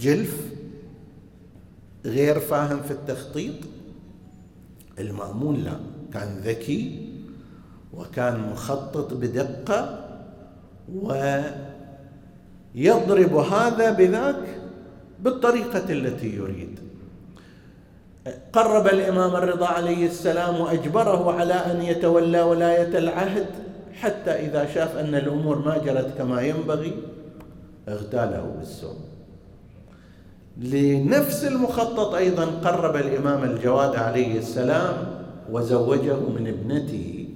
جلف 0.00 0.36
غير 2.04 2.40
فاهم 2.40 2.82
في 2.82 2.90
التخطيط. 2.90 3.54
المأمون 4.98 5.56
لا 5.56 5.76
كان 6.12 6.40
ذكي 6.44 7.08
وكان 7.94 8.40
مخطط 8.52 9.14
بدقة 9.14 10.04
ويضرب 12.74 13.36
هذا 13.36 13.90
بذاك 13.90 14.60
بالطريقة 15.20 15.92
التي 15.92 16.36
يريد. 16.36 16.78
قرب 18.52 18.86
الإمام 18.86 19.36
الرضا 19.36 19.66
عليه 19.66 20.06
السلام 20.06 20.60
وأجبره 20.60 21.32
على 21.32 21.54
أن 21.54 21.82
يتولى 21.82 22.42
ولاية 22.42 22.98
العهد. 22.98 23.65
حتى 24.00 24.30
إذا 24.30 24.66
شاف 24.74 24.96
أن 24.96 25.14
الأمور 25.14 25.58
ما 25.58 25.78
جرت 25.78 26.18
كما 26.18 26.42
ينبغي 26.42 26.92
اغتاله 27.88 28.54
بالسوء. 28.58 28.96
لنفس 30.58 31.44
المخطط 31.44 32.14
أيضا 32.14 32.44
قرب 32.44 32.96
الإمام 32.96 33.44
الجواد 33.44 33.96
عليه 33.96 34.38
السلام 34.38 34.96
وزوجه 35.52 36.16
من 36.16 36.46
ابنته. 36.46 37.28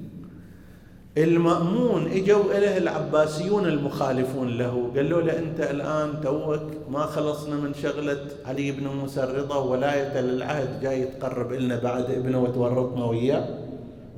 المأمون 1.19 2.07
إجوا 2.07 2.45
إليه 2.59 2.77
العباسيون 2.79 3.67
المخالفون 3.67 4.49
له 4.59 4.91
قالوا 4.97 5.23
له 5.23 5.39
أنت 5.39 5.61
الآن 5.61 6.21
توك 6.23 6.63
ما 6.91 7.03
خلصنا 7.03 7.57
من 7.57 7.75
شغلة 7.75 8.19
علي 8.47 8.73
بن 8.73 8.87
موسى 8.87 9.25
الرضا 9.25 9.57
ولاية 9.57 10.21
للعهد 10.21 10.81
جاي 10.83 11.05
تقرب 11.05 11.53
لنا 11.53 11.81
بعد 11.81 12.11
ابنه 12.11 12.43
وتورطنا 12.43 13.05
وياه. 13.05 13.45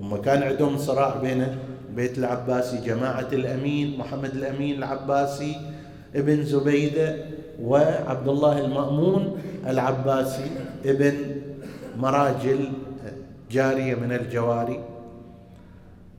هم 0.00 0.16
كان 0.16 0.42
عندهم 0.42 0.78
صراع 0.78 1.16
بين 1.16 1.46
بيت 1.96 2.18
العباسي 2.18 2.76
جماعة 2.86 3.28
الأمين 3.32 3.98
محمد 3.98 4.30
الأمين 4.34 4.78
العباسي 4.78 5.56
ابن 6.14 6.44
زبيدة 6.44 7.16
وعبد 7.62 8.28
الله 8.28 8.58
المأمون 8.64 9.38
العباسي 9.66 10.50
ابن 10.84 11.14
مراجل 11.98 12.72
جارية 13.50 13.94
من 13.94 14.12
الجواري. 14.12 14.80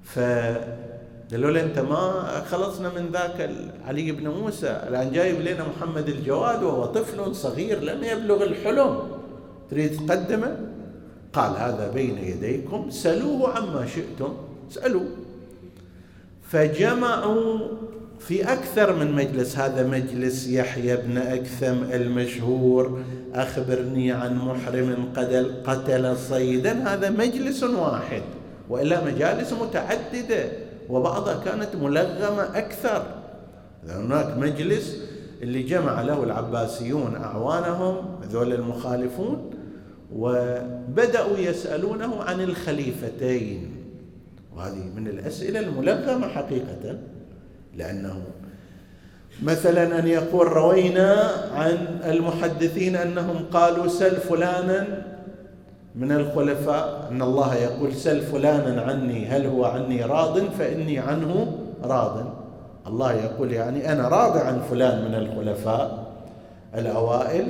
فقالوا 0.04 1.62
أنت 1.62 1.80
ما 1.80 2.24
خلصنا 2.52 2.90
من 2.90 3.10
ذاك 3.14 3.50
علي 3.88 4.12
بن 4.12 4.28
موسى 4.28 4.84
الآن 4.88 5.12
جايب 5.12 5.42
لنا 5.42 5.66
محمد 5.68 6.08
الجواد 6.10 6.64
وهو 6.64 6.86
طفل 6.86 7.36
صغير 7.36 7.80
لم 7.82 8.04
يبلغ 8.04 8.44
الحلم. 8.44 9.00
تريد 9.72 9.92
تقدمه؟ 10.08 10.58
قال 11.34 11.52
هذا 11.58 11.92
بين 11.94 12.18
يديكم 12.18 12.90
سلوه 12.90 13.58
عما 13.58 13.86
شئتم. 13.86 14.34
سألوه. 14.70 15.33
فجمعوا 16.54 17.60
في 18.20 18.54
أكثر 18.54 18.96
من 18.96 19.12
مجلس. 19.12 19.58
هذا 19.58 19.88
مجلس 19.88 20.48
يحيى 20.48 20.96
بن 20.96 21.18
أكثم 21.18 21.84
المشهور. 21.94 23.02
أخبرني 23.34 24.12
عن 24.12 24.38
محرم 24.38 25.10
قتل, 25.16 25.54
قتل 25.64 26.18
صيدا. 26.18 26.94
هذا 26.94 27.10
مجلس 27.10 27.64
واحد 27.64 28.22
وإلا 28.70 29.06
مجالس 29.06 29.54
متعددة 29.54 30.46
وبعضها 30.90 31.44
كانت 31.46 31.76
ملغمة 31.82 32.44
أكثر. 32.58 33.06
هناك 33.90 34.38
مجلس 34.38 34.98
اللي 35.42 35.64
جمع 35.64 36.02
له 36.02 36.24
العباسيون 36.24 37.16
أعوانهم 37.16 37.96
هذول 38.24 38.54
المخالفون 38.54 39.50
وبدأوا 40.16 41.38
يسألونه 41.38 42.24
عن 42.24 42.42
الخليفتين. 42.42 43.83
وهذه 44.58 44.84
من 44.96 45.08
الأسئلة 45.08 45.60
الملغمة 45.60 46.28
حقيقة 46.28 46.98
لأنه 47.76 48.22
مثلا 49.44 50.00
أن 50.00 50.08
يقول 50.08 50.48
روينا 50.48 51.32
عن 51.54 52.00
المحدثين 52.06 52.96
أنهم 52.96 53.46
قالوا 53.52 53.88
سل 53.88 54.16
فلانا 54.16 54.88
من 55.96 56.12
الخلفاء 56.12 57.08
أن 57.12 57.22
الله 57.22 57.56
يقول 57.56 57.94
سل 57.94 58.22
فلانا 58.22 58.82
عني 58.82 59.26
هل 59.26 59.46
هو 59.46 59.66
عني 59.66 60.04
راض؟ 60.04 60.40
فإني 60.40 61.00
عنه 61.00 61.58
راض. 61.84 62.34
الله 62.88 63.14
يقول 63.14 63.52
يعني 63.52 63.92
أنا 63.92 64.08
راضي 64.08 64.40
عن 64.40 64.60
فلان 64.60 65.06
من 65.06 65.16
الخلفاء 65.16 66.14
الأوائل 66.76 67.48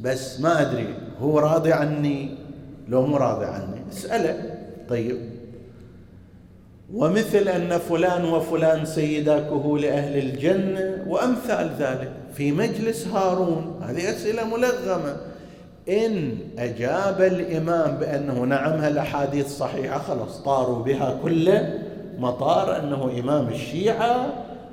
بس 0.00 0.40
ما 0.40 0.60
أدري 0.60 0.94
هو 1.20 1.38
راضي 1.38 1.72
عني؟ 1.72 2.34
لو 2.88 3.06
مو 3.06 3.16
راضي 3.16 3.44
عني 3.44 3.80
اسأله. 3.92 4.56
طيب. 4.88 5.39
ومثل 6.94 7.48
أن 7.48 7.78
فلان 7.78 8.24
وفلان 8.24 8.84
سيدا 8.84 9.40
كهول 9.40 9.84
أهل 9.84 10.18
الجنة 10.18 11.04
وأمثال 11.06 11.70
ذلك 11.78 12.12
في 12.34 12.52
مجلس 12.52 13.06
هارون. 13.06 13.80
هذه 13.82 14.10
أسئلة 14.10 14.44
ملغمة. 14.44 15.16
إن 15.88 16.38
أجاب 16.58 17.20
الإمام 17.20 17.96
بأنه 17.96 18.44
نعم 18.44 18.72
هالاحاديث 18.72 19.48
صحيحة؟ 19.48 19.98
خلاص 19.98 20.42
طاروا 20.42 20.84
بها 20.84 21.18
كل 21.22 21.52
مطار 22.18 22.78
أنه 22.78 23.10
إمام 23.20 23.48
الشيعة 23.48 24.26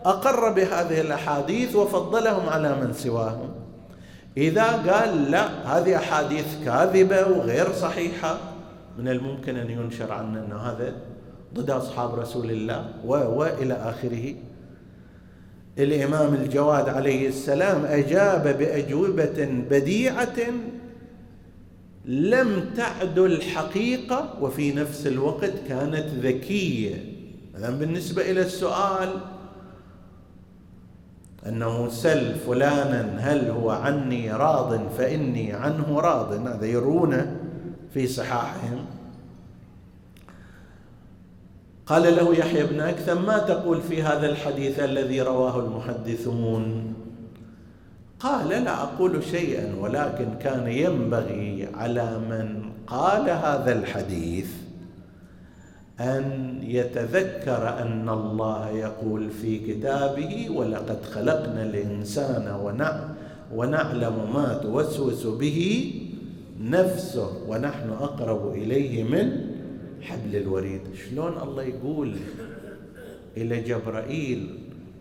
أقر 0.05 0.49
بهذه 0.49 1.01
الأحاديث 1.01 1.75
وفضلهم 1.75 2.49
على 2.49 2.75
من 2.75 2.93
سواهم. 2.93 3.49
إذا 4.37 4.65
قال 4.65 5.31
لا 5.31 5.47
هذه 5.65 5.95
أحاديث 5.95 6.45
كاذبة 6.65 7.27
وغير 7.27 7.73
صحيحة 7.73 8.37
من 8.97 9.07
الممكن 9.07 9.55
أن 9.55 9.69
ينشر 9.69 10.11
عنه 10.11 10.39
أنه 10.39 10.55
هذا 10.55 10.93
ضد 11.57 11.69
أصحاب 11.69 12.19
رسول 12.19 12.51
الله 12.51 12.93
وإلى 13.05 13.73
آخره. 13.73 14.35
الإمام 15.77 16.33
الجواد 16.33 16.89
عليه 16.89 17.27
السلام 17.27 17.85
أجاب 17.85 18.57
بأجوبة 18.57 19.63
بديعة 19.69 20.37
لم 22.05 22.65
تعد 22.75 23.19
الحقيقة 23.19 24.33
وفي 24.41 24.71
نفس 24.71 25.07
الوقت 25.07 25.53
كانت 25.67 26.05
ذكية. 26.21 26.95
بالنسبة 27.53 28.31
إلى 28.31 28.41
السؤال 28.41 29.09
أنه 31.47 31.89
سل 31.89 32.35
فلانا 32.35 33.17
هل 33.19 33.49
هو 33.49 33.69
عني 33.69 34.33
راض؟ 34.33 34.89
فإني 34.97 35.53
عنه 35.53 35.99
راض. 35.99 36.47
هذا 36.47 36.65
يرونه 36.65 37.35
في 37.93 38.07
صحاحهم. 38.07 38.85
قال 41.87 42.03
له 42.15 42.35
يحيى 42.35 42.63
بن 42.63 42.79
أكثم 42.79 43.25
ما 43.25 43.37
تقول 43.37 43.81
في 43.81 44.03
هذا 44.03 44.29
الحديث 44.29 44.79
الذي 44.79 45.21
رواه 45.21 45.59
المحدثون؟ 45.59 46.93
قال 48.19 48.49
لا 48.49 48.83
أقول 48.83 49.23
شيئا 49.23 49.75
ولكن 49.79 50.27
كان 50.41 50.67
ينبغي 50.67 51.67
على 51.73 52.19
من 52.29 52.61
قال 52.87 53.29
هذا 53.29 53.79
الحديث 53.79 54.49
أن 55.99 56.57
يتذكر 56.63 57.81
أن 57.81 58.09
الله 58.09 58.69
يقول 58.69 59.29
في 59.29 59.59
كتابه 59.59 60.49
ولقد 60.55 61.05
خلقنا 61.05 61.63
الإنسان 61.63 62.77
ونعلم 63.55 64.33
ما 64.33 64.59
توسوس 64.63 65.27
به 65.27 65.91
نفسه 66.61 67.29
ونحن 67.47 67.89
أقرب 67.89 68.53
إليه 68.53 69.03
من 69.03 69.46
حبل 70.07 70.35
الوريد 70.35 70.81
شلون 70.95 71.41
الله 71.43 71.63
يقول 71.63 72.15
إلى 73.37 73.61
جبرائيل 73.61 74.59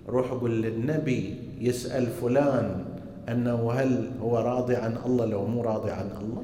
روح 0.09 0.33
قل 0.33 0.51
للنبي 0.51 1.35
يسأل 1.61 2.07
فلان 2.07 2.85
أنه 3.29 3.73
هل 3.73 4.11
هو 4.21 4.39
راضي 4.39 4.77
عن 4.77 4.99
الله 5.07 5.27
لو 5.27 5.47
مو 5.47 5.63
راضي 5.63 5.91
عن 5.91 6.11
الله؟ 6.21 6.43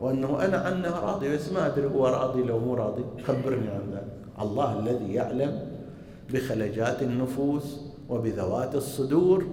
وأنه 0.00 0.44
أنا 0.44 0.56
عنه 0.56 1.00
راضي 1.00 1.34
بس 1.34 1.52
ما 1.52 1.66
أدري 1.66 1.86
هو 1.86 2.06
راضي 2.06 2.42
لو 2.42 2.58
مو 2.58 2.74
راضي. 2.74 3.04
خبرني 3.24 3.68
عن 3.68 3.90
ذلك. 3.92 4.12
الله 4.40 4.78
الذي 4.78 5.12
يعلم 5.12 5.68
بخلجات 6.32 7.02
النفوس 7.02 7.80
وبذوات 8.08 8.74
الصدور. 8.74 9.46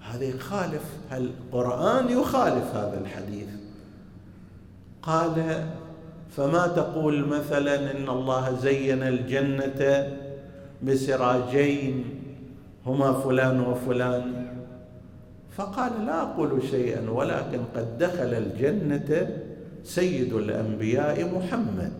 هذا 0.00 0.24
يخالف 0.24 0.84
القرآن 1.12 2.08
يخالف 2.10 2.74
هذا 2.74 3.00
الحديث. 3.00 3.48
قال 5.02 5.64
فما 6.30 6.66
تقول 6.66 7.26
مثلا 7.26 7.90
إن 7.90 8.08
الله 8.08 8.54
زين 8.62 9.02
الجنة 9.02 10.08
بسراجين 10.82 12.04
هما 12.86 13.12
فلان 13.12 13.60
وفلان؟ 13.60 14.46
فقال 15.56 16.06
لا 16.06 16.22
أقول 16.22 16.62
شيئا 16.70 17.10
ولكن 17.10 17.58
قد 17.76 17.98
دخل 17.98 18.34
الجنة 18.34 19.28
سيد 19.84 20.32
الأنبياء 20.32 21.34
محمد. 21.34 21.92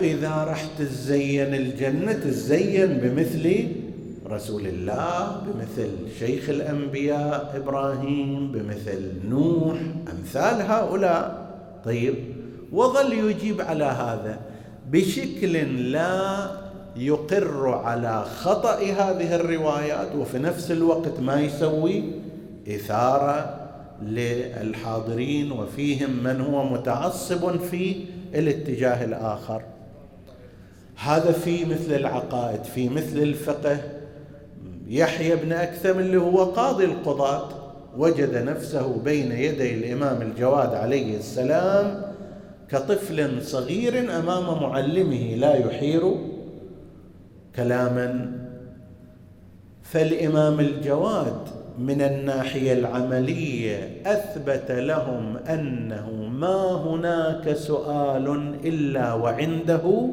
وإذا 0.00 0.44
رحت 0.44 0.70
تزين 0.78 1.54
الجنة 1.54 2.12
تزين 2.12 2.98
بمثل 2.98 3.66
رسول 4.32 4.66
الله 4.66 5.42
بمثل 5.46 5.90
شيخ 6.18 6.48
الأنبياء 6.48 7.52
إبراهيم 7.56 8.52
بمثل 8.52 9.28
نوح 9.28 9.78
أمثال 10.12 10.62
هؤلاء. 10.62 11.52
طيب 11.84 12.14
وظل 12.72 13.12
يجيب 13.12 13.60
على 13.60 13.84
هذا 13.84 14.40
بشكل 14.90 15.52
لا 15.92 16.50
يقر 16.96 17.68
على 17.68 18.24
خطأ 18.24 18.78
هذه 18.78 19.34
الروايات 19.34 20.14
وفي 20.16 20.38
نفس 20.38 20.70
الوقت 20.70 21.20
ما 21.20 21.40
يسوي 21.40 22.02
إثارة 22.68 23.58
للحاضرين 24.02 25.52
وفيهم 25.52 26.10
من 26.22 26.40
هو 26.40 26.64
متعصب 26.64 27.60
في 27.60 28.04
الاتجاه 28.34 29.04
الآخر. 29.04 29.62
هذا 30.96 31.32
في 31.32 31.64
مثل 31.64 31.92
العقائد 31.94 32.64
في 32.64 32.88
مثل 32.88 33.18
الفقه. 33.18 33.78
يحيى 34.92 35.36
بن 35.36 35.52
أكثم 35.52 35.98
اللي 35.98 36.16
هو 36.16 36.44
قاضي 36.44 36.84
القضاة 36.84 37.48
وجد 37.96 38.36
نفسه 38.36 39.02
بين 39.04 39.32
يدي 39.32 39.74
الإمام 39.74 40.22
الجواد 40.22 40.74
عليه 40.74 41.16
السلام 41.16 42.02
كطفل 42.68 43.42
صغير 43.42 44.18
أمام 44.18 44.62
معلمه 44.62 45.34
لا 45.34 45.54
يحير 45.54 46.14
كلاما. 47.56 48.32
فالإمام 49.82 50.60
الجواد 50.60 51.40
من 51.78 52.02
الناحية 52.02 52.72
العملية 52.72 54.02
أثبت 54.06 54.70
لهم 54.70 55.36
أنه 55.36 56.10
ما 56.10 56.72
هناك 56.72 57.52
سؤال 57.52 58.54
إلا 58.64 59.14
وعنده 59.14 60.08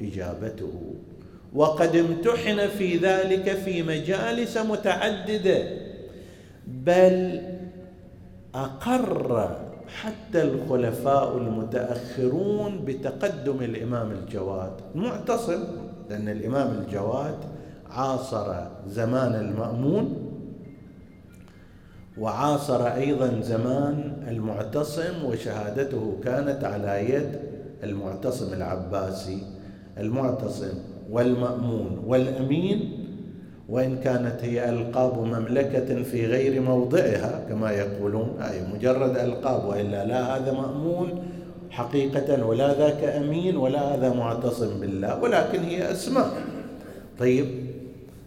إجابته. 0.00 0.83
وقد 1.54 1.96
امتحن 1.96 2.68
في 2.68 2.96
ذلك 2.96 3.50
في 3.50 3.82
مجالس 3.82 4.56
متعددة 4.56 5.68
بل 6.66 7.40
أقر 8.54 9.56
حتى 10.02 10.42
الخلفاء 10.42 11.36
المتأخرون 11.36 12.84
بتقدم 12.84 13.62
الإمام 13.62 14.10
الجواد. 14.10 14.72
معتصم 14.94 15.64
لأن 16.10 16.28
الإمام 16.28 16.78
الجواد 16.78 17.36
عاصر 17.90 18.54
زمان 18.88 19.34
المأمون 19.34 20.30
وعاصر 22.18 22.86
أيضا 22.86 23.40
زمان 23.42 24.24
المعتصم 24.28 25.24
وشهادته 25.24 26.16
كانت 26.24 26.64
على 26.64 27.10
يد 27.10 27.40
المعتصم 27.82 28.52
العباسي. 28.52 29.42
المعتصم 29.98 30.93
والمأمون 31.10 32.02
والأمين 32.06 33.04
وإن 33.68 33.96
كانت 33.96 34.36
هي 34.42 34.68
ألقاب 34.68 35.18
مملكة 35.18 36.02
في 36.02 36.26
غير 36.26 36.62
موضعها 36.62 37.44
كما 37.48 37.70
يقولون 37.70 38.42
أي 38.42 38.60
مجرد 38.74 39.16
ألقاب 39.16 39.64
وإلا 39.64 40.04
لا 40.04 40.36
هذا 40.36 40.52
مأمون 40.52 41.22
حقيقة 41.70 42.46
ولا 42.46 42.74
ذاك 42.74 43.04
أمين 43.04 43.56
ولا 43.56 43.94
هذا 43.94 44.14
معتصم 44.14 44.80
بالله 44.80 45.22
ولكن 45.22 45.62
هي 45.62 45.92
أسماء. 45.92 46.30
طيب 47.18 47.46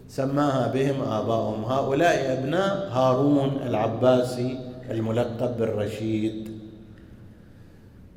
سماها 0.08 0.72
بهم 0.72 1.02
آباؤهم 1.02 1.64
هؤلاء 1.64 2.38
أبناء 2.38 2.88
هارون 2.90 3.50
العباسي 3.66 4.58
الملقب 4.90 5.56
بالرشيد. 5.58 6.57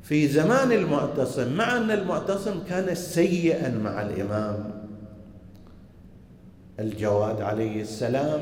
في 0.02 0.28
زمان 0.28 0.72
المعتصم 0.72 1.52
مع 1.52 1.76
أن 1.76 1.90
المعتصم 1.90 2.64
كان 2.68 2.94
سيئا 2.94 3.78
مع 3.78 4.02
الإمام 4.02 4.70
الجواد 6.80 7.40
عليه 7.40 7.82
السلام 7.82 8.40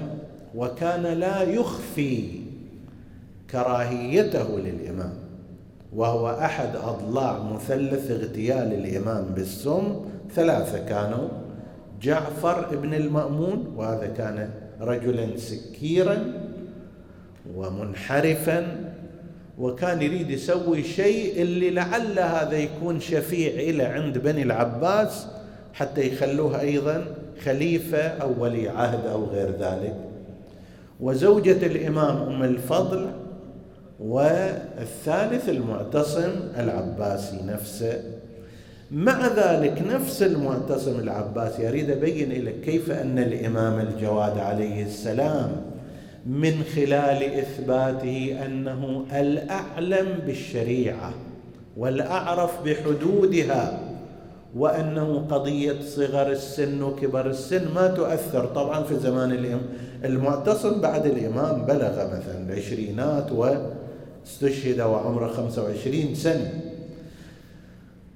وكان 0.54 1.02
لا 1.02 1.42
يخفي 1.42 2.40
كراهيته 3.50 4.58
للإمام 4.58 5.14
وهو 5.92 6.30
أحد 6.30 6.76
أضلاع 6.76 7.42
مثلث 7.42 8.10
اغتيال 8.10 8.72
الإمام 8.72 9.24
بالسم. 9.24 10.00
ثلاثة 10.34 10.78
كانوا 10.78 11.28
جعفر 12.02 12.72
ابن 12.72 12.94
المأمون 12.94 13.74
وهذا 13.76 14.06
كان 14.06 14.50
رجلا 14.80 15.36
سكيرا 15.36 16.32
ومنحرفا 17.56 18.89
وكان 19.60 20.02
يريد 20.02 20.30
يسوي 20.30 20.82
شيء 20.82 21.42
اللي 21.42 21.70
لعل 21.70 22.18
هذا 22.18 22.56
يكون 22.56 23.00
شفيع 23.00 23.52
إلى 23.52 23.82
عند 23.82 24.18
بني 24.18 24.42
العباس 24.42 25.26
حتى 25.72 26.06
يخلوه 26.06 26.60
أيضا 26.60 27.04
خليفة 27.44 27.98
أو 27.98 28.42
ولي 28.42 28.68
عهد 28.68 29.06
أو 29.06 29.24
غير 29.24 29.50
ذلك. 29.60 29.96
وزوجة 31.00 31.66
الإمام 31.66 32.16
أم 32.16 32.42
الفضل 32.42 33.10
والثالث 34.00 35.48
المعتصم 35.48 36.30
العباسي 36.58 37.40
نفسه. 37.46 38.02
مع 38.90 39.26
ذلك 39.26 39.82
نفس 39.90 40.22
المعتصم 40.22 41.00
العباسي 41.00 41.68
أريد 41.68 41.90
أبين 41.90 42.44
لك 42.44 42.60
كيف 42.60 42.90
أن 42.90 43.18
الإمام 43.18 43.80
الجواد 43.80 44.38
عليه 44.38 44.82
السلام 44.82 45.69
من 46.26 46.62
خلال 46.74 47.22
إثباته 47.38 48.38
أنه 48.46 49.04
الأعلم 49.12 50.18
بالشريعة 50.26 51.14
والأعرف 51.76 52.62
بحدودها 52.64 53.80
وأنه 54.56 55.26
قضية 55.30 55.80
صغر 55.82 56.30
السن 56.30 56.82
وكبر 56.82 57.26
السن 57.26 57.74
ما 57.74 57.86
تؤثر. 57.86 58.46
طبعا 58.46 58.82
في 58.82 58.96
زمان 58.98 59.60
المعتصم 60.04 60.80
بعد 60.80 61.06
الإمام 61.06 61.64
بلغ 61.64 62.06
مثلا 62.06 62.38
العشرينات 62.48 63.32
واستشهد 63.32 64.80
وعمره 64.80 65.26
25 65.26 66.14
سنة. 66.14 66.52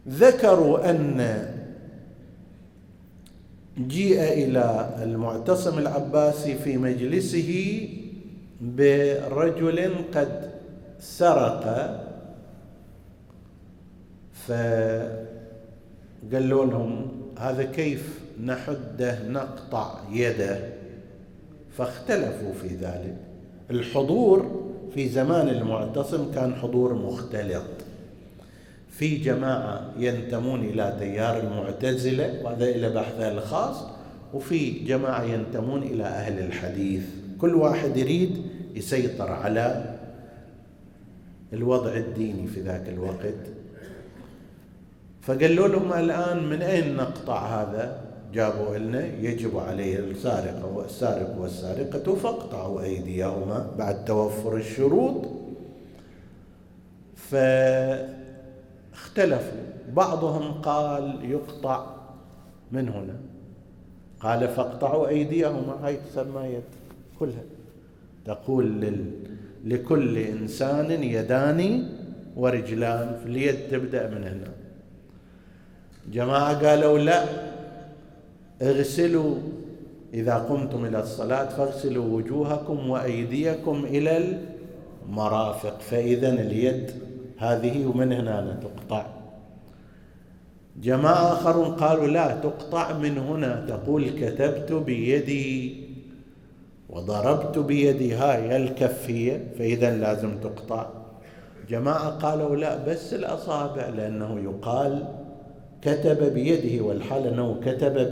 ذكروا 0.09 0.91
أن 0.91 1.47
جيء 3.79 4.23
إلى 4.23 4.95
المعتصم 5.03 5.79
العباسي 5.79 6.55
في 6.55 6.77
مجلسه 6.77 7.89
برجل 8.61 9.95
قد 10.15 10.51
سرق. 11.01 11.65
فقالوا 14.47 15.25
لهم 16.65 17.09
هذا 17.39 17.63
كيف 17.63 18.21
نحده 18.45 19.29
نقطع 19.29 19.95
يده؟ 20.13 20.59
فاختلفوا 21.77 22.53
في 22.63 22.69
ذلك. 22.69 23.17
الحضور 23.71 24.65
في 24.95 25.09
زمان 25.09 25.49
المعتصم 25.49 26.33
كان 26.33 26.55
حضور 26.55 26.95
مختلط. 26.95 27.65
في 28.99 29.17
جماعة 29.17 29.93
ينتمون 29.99 30.65
إلى 30.65 30.97
تيار 30.99 31.41
المعتزلة 31.41 32.41
وهذا 32.45 32.65
إلى 32.65 32.91
بحثها 32.91 33.33
الخاص 33.33 33.85
وفي 34.35 34.71
جماعة 34.71 35.23
ينتمون 35.23 35.83
إلى 35.83 36.05
أهل 36.05 36.39
الحديث. 36.39 37.03
كل 37.41 37.55
واحد 37.55 37.97
يريد 37.97 38.43
يسيطر 38.75 39.33
على 39.33 39.95
الوضع 41.53 41.95
الديني 41.95 42.47
في 42.47 42.61
ذاك 42.61 42.89
الوقت. 42.89 43.35
فقالوا 45.23 45.69
لهم 45.69 45.93
الآن 45.93 46.49
من 46.49 46.63
أين 46.63 46.97
نقطع 46.97 47.63
هذا؟ 47.63 48.01
جابوا 48.35 48.79
لنا 48.79 49.07
يجب 49.21 49.59
عليه 49.59 49.99
السارق 49.99 50.73
والسارق 50.75 51.37
والسارقة 51.39 52.15
فاقطعوا 52.15 52.83
أيديهما 52.83 53.71
بعد 53.79 54.05
توفر 54.05 54.57
الشروط. 54.57 55.25
فاختلفوا 59.15 59.63
بعضهم 59.97 60.53
قال 60.53 61.19
يقطع 61.31 61.87
من 62.73 62.89
هنا. 62.89 63.17
قال 64.21 64.49
فاقطعوا 64.49 65.09
أيديهم 65.09 65.71
هاي 65.83 65.97
تسمى 65.97 66.43
يد 66.45 66.63
كلها. 67.19 67.43
تقول 68.25 68.81
لل... 68.81 69.11
لكل 69.65 70.19
إنسان 70.19 70.91
يدان 70.91 71.89
ورجلان 72.37 73.21
اليد 73.27 73.57
تبدأ 73.71 74.11
من 74.11 74.25
هنا. 74.25 74.51
جماعة 76.13 76.67
قالوا 76.67 76.99
لا 76.99 77.25
اغسلوا 78.63 79.35
إذا 80.15 80.35
قمتم 80.35 80.85
إلى 80.85 81.01
الصلاة 81.01 81.49
فاغسلوا 81.49 82.05
وجوهكم 82.05 82.91
وأيديكم 82.91 83.85
إلى 83.85 84.39
المرافق 85.09 85.81
فإذا 85.81 86.29
اليد 86.29 86.91
هذه 87.39 87.87
ومن 87.87 88.13
هنا 88.13 88.61
تقطع. 88.63 89.07
جماعة 90.77 91.33
آخرون 91.33 91.75
قالوا 91.75 92.07
لا 92.07 92.35
تقطع 92.41 92.99
من 92.99 93.19
هنا. 93.19 93.67
تقول 93.69 94.11
كتبت 94.11 94.73
بيدي 94.73 95.77
وضربت 96.91 97.59
بيدي. 97.59 98.15
هاي 98.15 98.57
الكفية 98.57 99.53
فإذا 99.59 99.97
لازم 99.97 100.39
تقطع. 100.39 100.87
جماعة 101.69 102.11
قالوا 102.11 102.57
لا 102.57 102.85
بس 102.85 103.15
الأصابع 103.15 103.89
لأنه 103.89 104.41
يقال 104.41 105.05
كتب 105.83 106.35
بيده 106.35 106.85
والحال 106.85 107.27
أنه 107.27 107.61
كتب 107.65 108.11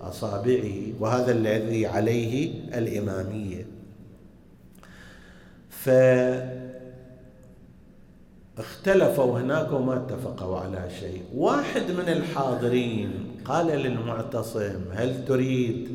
بأصابعه 0.00 0.70
وهذا 1.00 1.32
الذي 1.32 1.86
عليه 1.86 2.52
الإمامية. 2.74 3.66
ف 5.68 5.90
اختلفوا 8.60 9.38
هناك 9.38 9.72
وما 9.72 9.96
اتفقوا 9.96 10.58
على 10.58 10.88
شيء. 11.00 11.22
واحد 11.34 11.82
من 11.82 12.08
الحاضرين 12.08 13.10
قال 13.44 13.66
للمعتصم 13.66 14.80
هل 14.92 15.24
تريد 15.24 15.88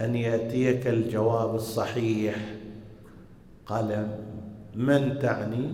أن 0.00 0.14
يأتيك 0.14 0.86
الجواب 0.86 1.54
الصحيح؟ 1.54 2.36
قال 3.66 4.06
من 4.74 5.18
تعني؟ 5.22 5.70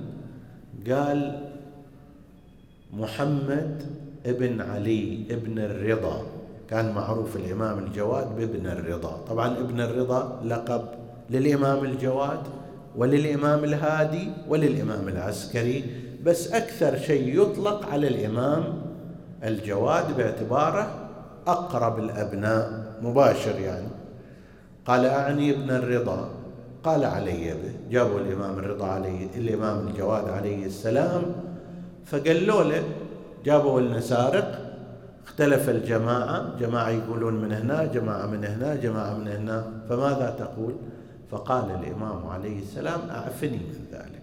قال 0.91 1.49
محمد 2.93 3.83
ابن 4.27 4.61
علي 4.61 5.25
ابن 5.31 5.59
الرضا. 5.59 6.27
كان 6.71 6.93
معروف 6.93 7.37
الإمام 7.37 7.79
الجواد 7.79 8.37
بابن 8.37 8.67
الرضا. 8.67 9.25
طبعا 9.29 9.59
ابن 9.59 9.81
الرضا 9.81 10.41
لقب 10.45 10.89
للإمام 11.31 11.85
الجواد 11.85 12.41
وللإمام 12.97 13.65
الهادي 13.65 14.29
وللإمام 14.49 15.09
العسكري. 15.09 16.08
بس 16.25 16.53
أكثر 16.53 16.99
شيء 16.99 17.43
يطلق 17.43 17.89
على 17.93 18.09
الإمام 18.09 18.65
الجواد 19.45 20.17
باعتباره 20.17 20.91
أقرب 21.47 21.99
الأبناء 21.99 22.93
مباشر 23.03 23.59
يعني. 23.59 23.89
قال 24.87 25.07
أعني 25.07 25.51
ابن 25.51 25.71
الرضا. 25.71 26.29
قال 26.85 27.05
علي 27.05 27.51
به. 27.51 27.73
جابوا 27.91 28.21
الإمام 28.21 28.59
الرضا 28.59 28.87
عليه 28.87 29.27
الإمام 29.37 29.89
الجواد 29.89 30.29
عليه 30.29 30.67
السلام. 30.67 31.23
فقالوا 32.07 32.63
له 32.63 32.83
جابوا 33.45 33.81
النسارق. 33.81 34.59
اختلف 35.27 35.69
الجماعة. 35.69 36.59
جماعة 36.61 36.91
يقولون 36.91 37.35
من 37.35 37.53
هنا 37.53 37.85
جماعة 37.85 38.27
من 38.27 38.45
هنا 38.45 38.75
جماعة 38.75 39.15
من 39.15 39.29
هنا. 39.29 39.73
فماذا 39.89 40.37
تقول؟ 40.39 40.75
فقال 41.31 41.65
الإمام 41.71 42.27
عليه 42.27 42.59
السلام 42.59 43.01
أعفني 43.11 43.57
من 43.57 43.87
ذلك. 43.93 44.18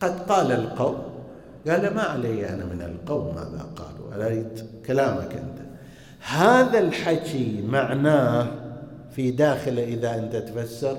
قد 0.00 0.20
قال 0.20 0.52
القوم 0.52 0.98
قال 1.68 1.94
ما 1.94 2.02
علي 2.02 2.48
أنا 2.48 2.64
من 2.64 2.82
القوم 2.82 3.34
ماذا 3.34 3.66
قالوا؟ 3.76 4.26
أريد 4.26 4.48
كلامك 4.86 5.32
أنت. 5.32 5.66
هذا 6.28 6.78
الحكي 6.78 7.62
معناه 7.68 8.46
في 9.16 9.30
داخله 9.30 9.84
إذا 9.84 10.14
أنت 10.14 10.36
تفسر 10.36 10.96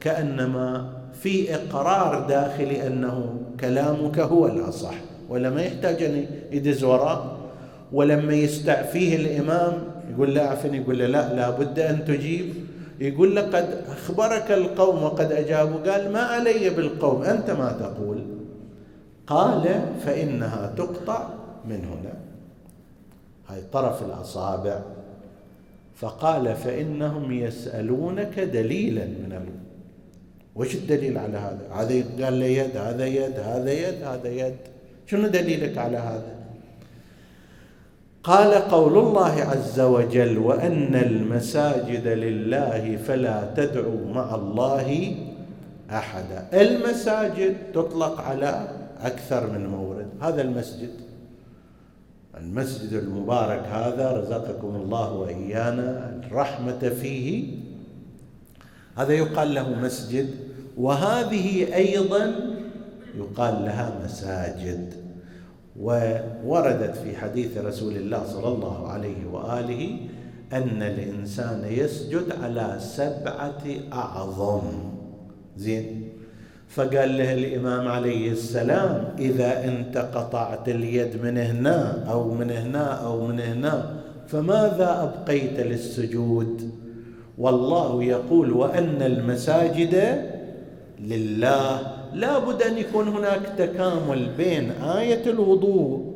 كأنما 0.00 0.92
في 1.22 1.54
إقرار 1.54 2.26
داخلي 2.28 2.86
أنه 2.86 3.40
كلامك 3.60 4.18
هو 4.18 4.46
الأصح 4.46 4.94
ولا 5.28 5.50
ما 5.50 5.62
يحتاج 5.62 6.02
أن 6.02 6.26
يدز 6.52 6.84
وراء 6.84 7.36
ولما 7.92 8.34
يستعفيه 8.34 9.16
الإمام 9.16 9.72
يقول 10.10 10.34
لا 10.34 10.48
أعفني 10.48 10.76
يقول 10.76 10.98
له 10.98 11.06
لا 11.06 11.34
لابد 11.34 11.78
أن 11.78 12.04
تجيب. 12.04 12.54
يقول 13.00 13.36
لقد 13.36 13.84
أخبرك 13.88 14.50
القوم 14.50 15.02
وقد 15.02 15.32
أجابوا 15.32 15.92
قال 15.92 16.12
ما 16.12 16.20
علي 16.20 16.70
بالقوم 16.70 17.22
أنت 17.22 17.50
ما 17.50 17.72
تقول؟ 17.72 18.29
قال 19.30 19.82
فإنها 20.04 20.74
تقطع 20.76 21.28
من 21.64 21.84
هنا. 21.84 22.14
هاي 23.48 23.62
طرف 23.72 24.02
الأصابع. 24.02 24.80
فقال 25.96 26.54
فإنهم 26.54 27.32
يسألونك 27.32 28.40
دليلا 28.40 29.04
من 29.04 29.32
ال... 29.32 29.46
وش 30.54 30.74
الدليل 30.74 31.18
على 31.18 31.38
هذا؟ 31.38 31.68
هذا 31.74 32.24
قال 32.24 32.32
لي 32.32 32.56
يد 32.56 32.76
هذا 32.76 33.06
يد 33.06 33.38
هذا 33.38 33.72
يد 33.72 34.02
هذا 34.02 34.28
يد. 34.28 34.56
شنو 35.06 35.28
دليلك 35.28 35.78
على 35.78 35.96
هذا؟ 35.96 36.34
قال 38.24 38.54
قول 38.54 38.98
الله 38.98 39.42
عز 39.42 39.80
وجل 39.80 40.38
وأن 40.38 40.94
المساجد 40.94 42.06
لله 42.06 42.96
فلا 42.96 43.54
تدعوا 43.56 44.12
مع 44.14 44.34
الله 44.34 45.14
احدا 45.90 46.46
المساجد 46.52 47.56
تطلق 47.74 48.20
على 48.20 48.79
أكثر 49.00 49.50
من 49.50 49.66
مورد. 49.66 50.08
هذا 50.20 50.42
المسجد 50.42 50.90
المسجد 52.36 52.92
المبارك 52.92 53.66
هذا 53.66 54.12
رزقكم 54.12 54.76
الله 54.76 55.12
وإيانا 55.12 56.20
الرحمة 56.26 56.78
فيه. 56.78 57.58
هذا 58.96 59.12
يقال 59.12 59.54
له 59.54 59.74
مسجد 59.74 60.30
وهذه 60.76 61.74
أيضا 61.74 62.34
يقال 63.16 63.54
لها 63.54 64.00
مساجد. 64.04 64.94
ووردت 65.80 66.96
في 66.96 67.16
حديث 67.16 67.58
رسول 67.58 67.96
الله 67.96 68.26
صلى 68.26 68.48
الله 68.48 68.88
عليه 68.88 69.26
وآله 69.32 69.98
أن 70.52 70.82
الإنسان 70.82 71.64
يسجد 71.64 72.32
على 72.42 72.76
سبعة 72.80 73.64
أعظم. 73.92 74.62
زين؟ 75.56 76.09
فقال 76.70 77.18
له 77.18 77.32
الإمام 77.32 77.88
عليه 77.88 78.30
السلام 78.30 79.04
إذا 79.18 79.64
أنت 79.64 79.98
قطعت 79.98 80.68
اليد 80.68 81.22
من 81.22 81.38
هنا 81.38 82.04
أو 82.10 82.34
من 82.34 82.50
هنا 82.50 82.84
أو 82.86 83.26
من 83.26 83.40
هنا 83.40 83.90
فماذا 84.28 85.02
أبقيت 85.02 85.60
للسجود؟ 85.60 86.70
والله 87.38 88.04
يقول 88.04 88.52
وأن 88.52 89.02
المساجد 89.02 90.24
لله 91.00 91.80
لا 92.14 92.38
بد 92.38 92.62
أن 92.62 92.78
يكون 92.78 93.08
هناك 93.08 93.40
تكامل 93.58 94.28
بين 94.38 94.70
آية 94.70 95.30
الوضوء 95.30 96.14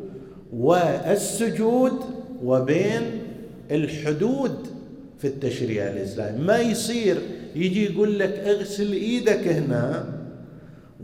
والسجود 0.57 1.93
وبين 2.45 3.03
الحدود 3.71 4.67
في 5.19 5.27
التشريع 5.27 5.85
الإسلامي. 5.85 6.39
ما 6.39 6.59
يصير 6.59 7.17
يجي 7.57 7.93
يقول 7.93 8.19
لك 8.19 8.33
اغسل 8.47 8.93
إيدك 8.93 9.49
هنا 9.49 10.14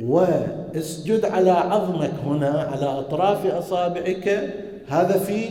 واسجد 0.00 1.24
على 1.24 1.50
عظمك 1.50 2.12
هنا 2.24 2.48
على 2.48 2.86
أطراف 2.86 3.46
أصابعك. 3.46 4.54
هذا 4.88 5.18
في 5.18 5.48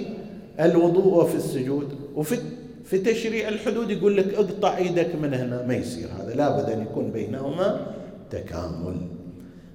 الوضوء 0.59 1.23
وفي 1.23 1.35
السجود. 1.35 1.87
وفي 2.15 2.37
في 2.85 2.99
تشريع 2.99 3.47
الحدود 3.47 3.89
يقول 3.89 4.17
لك 4.17 4.33
اقطع 4.33 4.77
إيدك 4.77 5.15
من 5.15 5.33
هنا. 5.33 5.65
ما 5.65 5.75
يصير 5.75 6.07
هذا. 6.19 6.33
لابد 6.35 6.69
أن 6.69 6.81
يكون 6.81 7.11
بينهما 7.11 7.87
تكامل. 8.29 8.97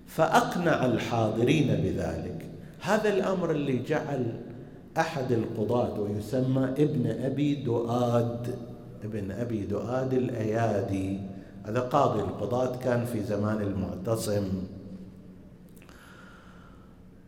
فأقنع 0.06 0.86
الحاضرين 0.86 1.66
بذلك. 1.66 2.46
هذا 2.80 3.08
الأمر 3.08 3.50
اللي 3.50 3.78
جعل 3.88 4.26
أحد 4.98 5.32
القضاة 5.32 6.00
ويسمى 6.00 6.64
ابن 6.64 7.14
أبي 7.24 7.54
دؤاد. 7.54 8.46
ابن 9.04 9.30
أبي 9.30 9.60
دؤاد 9.60 10.14
الأيادي. 10.14 11.20
هذا 11.64 11.80
قاضي 11.80 12.20
القضاة 12.20 12.76
كان 12.76 13.04
في 13.04 13.22
زمان 13.22 13.60
المعتصم. 13.60 14.48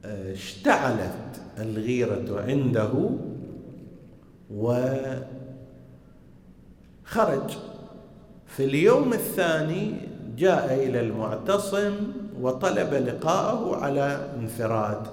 اشتعلت 0.05 1.41
الغيرة 1.59 2.41
عنده 2.41 3.11
وخرج. 4.55 5.26
في 8.47 8.64
اليوم 8.64 9.12
الثاني 9.12 9.95
جاء 10.37 10.74
إلى 10.74 11.01
المعتصم 11.01 11.95
وطلب 12.41 12.95
لقاءه 12.95 13.76
على 13.76 14.30
انفراد. 14.39 15.07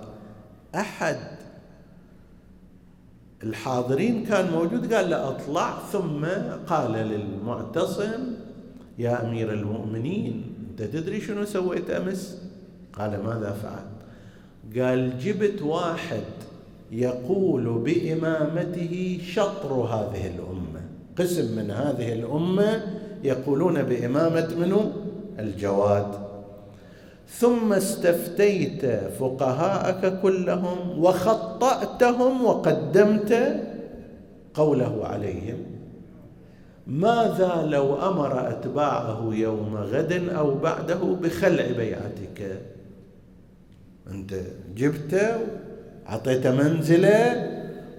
أحد 0.76 1.18
الحاضرين 3.44 4.26
كان 4.26 4.52
موجود 4.52 4.94
قال 4.94 5.10
له 5.10 5.28
أطلع 5.30 5.80
ثم 5.92 6.26
قال 6.68 6.92
للمعتصم 6.92 8.43
يا 9.00 9.28
أمير 9.28 9.54
المؤمنين 9.54 10.44
أنت 10.72 10.82
تدري 10.82 11.22
شنو 11.22 11.46
سويت 11.46 11.90
أمس؟ 11.90 12.42
قال 12.94 13.24
ماذا 13.24 13.58
فعل 13.64 13.94
قال 14.84 15.20
جبت 15.20 15.62
واحد 15.62 16.24
يقول 16.92 17.64
بإمامته 17.64 19.22
شطر 19.26 19.74
هذه 19.74 20.28
الأمة 20.28 20.82
قسم 21.18 21.56
من 21.56 21.72
هذه 21.72 22.14
الأمة 22.14 22.84
يقولون 23.24 23.84
بإمامة 23.84 24.56
منه 24.60 24.92
الجواد. 25.40 26.08
ثم 27.28 27.74
استفتيت 27.74 28.86
فقهاءك 29.20 30.22
كلهم 30.22 31.04
وخطأتهم 31.04 32.46
وقدمت 32.46 33.62
قوله 34.54 35.06
عليهم. 35.06 35.73
ماذا 36.88 37.68
لو 37.70 37.96
أمر 37.96 38.50
أتباعه 38.50 39.30
يوم 39.34 39.76
غد 39.76 40.30
أو 40.30 40.56
بعده 40.56 40.96
بخلع 40.96 41.72
بيعتك؟ 41.78 42.62
أنت 44.12 44.34
جبته 44.76 45.38
اعطيته 46.10 46.56
منزله 46.56 47.50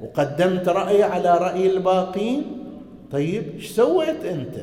وقدمت 0.03 0.69
رأي 0.69 1.03
على 1.03 1.39
رأي 1.39 1.77
الباقين؟ 1.77 2.43
طيب 3.11 3.43
إيش 3.55 3.71
سويت 3.71 4.25
أنت؟ 4.25 4.55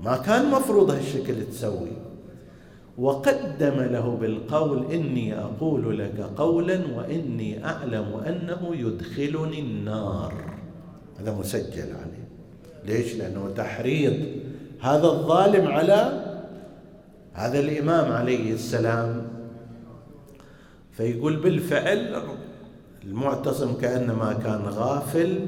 ما 0.00 0.16
كان 0.16 0.50
مفروض 0.50 0.90
هالشكل 0.90 1.46
تسوي. 1.50 1.92
وقدم 2.98 3.80
له 3.80 4.16
بالقول 4.20 4.92
إني 4.92 5.38
أقول 5.38 5.98
لك 5.98 6.20
قولا 6.36 6.80
وإني 6.96 7.64
أعلم 7.64 8.14
أنه 8.26 8.70
يدخلني 8.72 9.60
النار. 9.60 10.34
هذا 11.20 11.32
مسجل 11.32 11.82
عليه. 11.82 12.15
ليش؟ 12.86 13.14
لأنه 13.14 13.52
تحريض. 13.56 14.14
هذا 14.80 15.06
الظالم 15.06 15.66
على 15.66 16.22
هذا 17.32 17.60
الإمام 17.60 18.12
عليه 18.12 18.52
السلام. 18.52 19.26
فيقول 20.92 21.36
بالفعل 21.36 22.22
المعتصم 23.04 23.74
كأنما 23.74 24.32
كان 24.32 24.60
غافل 24.60 25.38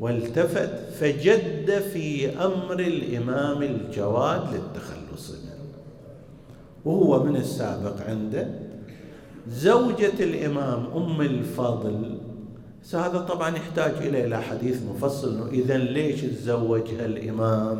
والتفت 0.00 0.70
فجد 1.00 1.78
في 1.78 2.28
أمر 2.44 2.80
الإمام 2.80 3.62
الجواد 3.62 4.40
للتخلص 4.54 5.30
منه. 5.30 5.52
وهو 6.84 7.24
من 7.24 7.36
السابق 7.36 8.08
عنده. 8.08 8.48
زوجة 9.48 10.12
الإمام 10.20 10.86
أم 10.96 11.20
الفضل 11.20 12.18
هذا 12.94 13.18
طبعا 13.18 13.56
يحتاج 13.56 13.92
إلى 14.06 14.24
إلى 14.24 14.42
حديث 14.42 14.82
مفصل 14.94 15.48
إذا 15.48 15.78
ليش 15.78 16.20
تزوجها 16.20 17.04
الإمام؟ 17.04 17.78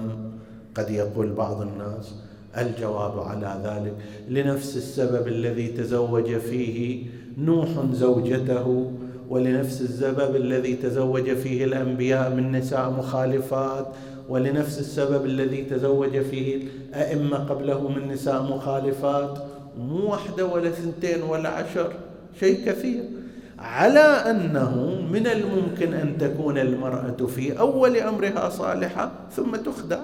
قد 0.75 0.91
يقول 0.91 1.33
بعض 1.33 1.61
الناس 1.61 2.15
الجواب 2.59 3.19
على 3.21 3.61
ذلك. 3.65 3.95
لنفس 4.29 4.77
السبب 4.77 5.29
الذي 5.29 5.69
تزوج 5.69 6.37
فيه 6.37 7.07
نوح 7.39 7.69
زوجته 7.93 8.93
ولنفس 9.29 9.81
السبب 9.81 10.37
الذي 10.37 10.75
تزوج 10.75 11.35
فيه 11.35 11.65
الأنبياء 11.65 12.35
من 12.35 12.53
نساء 12.53 12.91
مخالفات 12.91 13.87
ولنفس 14.29 14.79
السبب 14.79 15.25
الذي 15.25 15.65
تزوج 15.65 16.21
فيه 16.21 16.63
الأئمة 16.89 17.37
قبله 17.37 17.89
من 17.89 18.09
نساء 18.09 18.43
مخالفات. 18.43 19.39
مو 19.79 20.11
واحدة 20.11 20.47
ولا 20.47 20.71
ثنتين 20.71 21.23
ولا 21.23 21.49
عشر 21.49 21.93
شيء 22.41 22.67
كثير. 22.67 23.22
على 23.63 24.01
أنه 24.01 25.01
من 25.13 25.27
الممكن 25.27 25.95
أن 25.95 26.19
تكون 26.19 26.59
المرأة 26.59 27.27
في 27.27 27.59
أول 27.59 27.97
أمرها 27.97 28.49
صالحة 28.49 29.11
ثم 29.37 29.57
تخدع. 29.57 29.99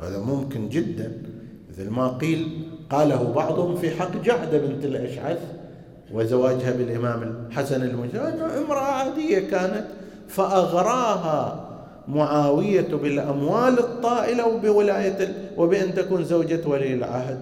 هذا 0.00 0.18
ممكن 0.18 0.68
جدا. 0.68 1.12
مثل 1.70 1.90
ما 1.90 2.08
قيل 2.08 2.48
قاله 2.90 3.32
بعضهم 3.32 3.76
في 3.76 3.90
حق 3.90 4.22
جعده 4.24 4.58
بنت 4.58 4.84
الأشعث 4.84 5.38
وزواجها 6.12 6.72
بالإمام 6.72 7.22
الحسن 7.22 7.82
المجد 7.82 8.16
امرأة 8.64 8.80
عادية 8.80 9.38
كانت 9.38 9.84
فأغراها 10.28 11.68
معاوية 12.08 12.88
بالأموال 12.94 13.78
الطائلة 13.78 14.46
وبولاية 14.46 15.52
وبأن 15.56 15.94
تكون 15.94 16.24
زوجة 16.24 16.60
ولي 16.66 16.94
العهد. 16.94 17.38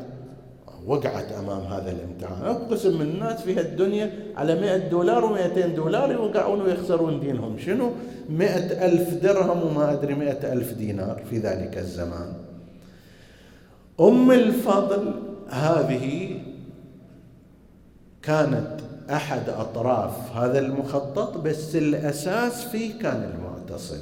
وقعت 0.87 1.33
أمام 1.33 1.63
هذا 1.63 1.91
الامتحان. 1.91 2.55
قسم 2.71 2.99
من 2.99 3.03
الناس 3.03 3.41
في 3.41 3.61
الدنيا 3.61 4.13
على 4.37 4.61
مئة 4.61 4.77
دولار 4.77 5.25
ومئتين 5.25 5.75
دولار 5.75 6.13
يوقعون 6.13 6.61
ويخسرون 6.61 7.21
دينهم. 7.21 7.59
شنو؟ 7.59 7.91
مئة 8.31 8.87
ألف 8.87 9.15
درهم 9.15 9.63
وما 9.63 9.93
أدري 9.93 10.15
مئة 10.15 10.53
ألف 10.53 10.73
دينار 10.73 11.23
في 11.31 11.39
ذلك 11.39 11.79
الزمان. 11.79 12.33
أم 14.01 14.31
الفضل 14.31 15.15
هذه 15.49 16.39
كانت 18.23 18.81
أحد 19.11 19.49
أطراف 19.49 20.37
هذا 20.37 20.59
المخطط 20.59 21.39
بس 21.39 21.77
الأساس 21.77 22.65
فيه 22.65 22.99
كان 22.99 23.33
المعتصم. 23.35 24.01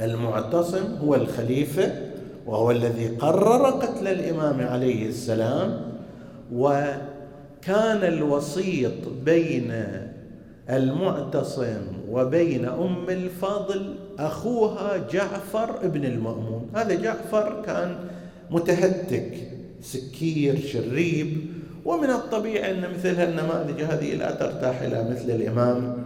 المعتصم 0.00 0.96
هو 1.04 1.14
الخليفة 1.14 2.13
وهو 2.46 2.70
الذي 2.70 3.08
قرر 3.08 3.70
قتل 3.70 4.08
الإمام 4.08 4.60
عليه 4.60 5.08
السلام 5.08 5.80
وكان 6.52 8.02
الوسيط 8.02 9.08
بين 9.24 9.72
المعتصم 10.70 11.82
وبين 12.10 12.64
أم 12.64 13.04
الفاضل 13.08 13.94
أخوها 14.18 14.96
جعفر 15.12 15.84
ابن 15.84 16.04
المأمون. 16.04 16.70
هذا 16.74 16.94
جعفر 16.94 17.62
كان 17.66 17.96
متهتك 18.50 19.32
سكير 19.82 20.60
شريب 20.60 21.46
ومن 21.84 22.10
الطبيعي 22.10 22.70
أن 22.70 22.90
مثل 22.90 23.16
هالنماذج 23.16 23.82
هذه 23.82 24.14
لا 24.14 24.30
ترتاح 24.30 24.82
إلى 24.82 25.10
مثل 25.10 25.30
الإمام 25.30 25.96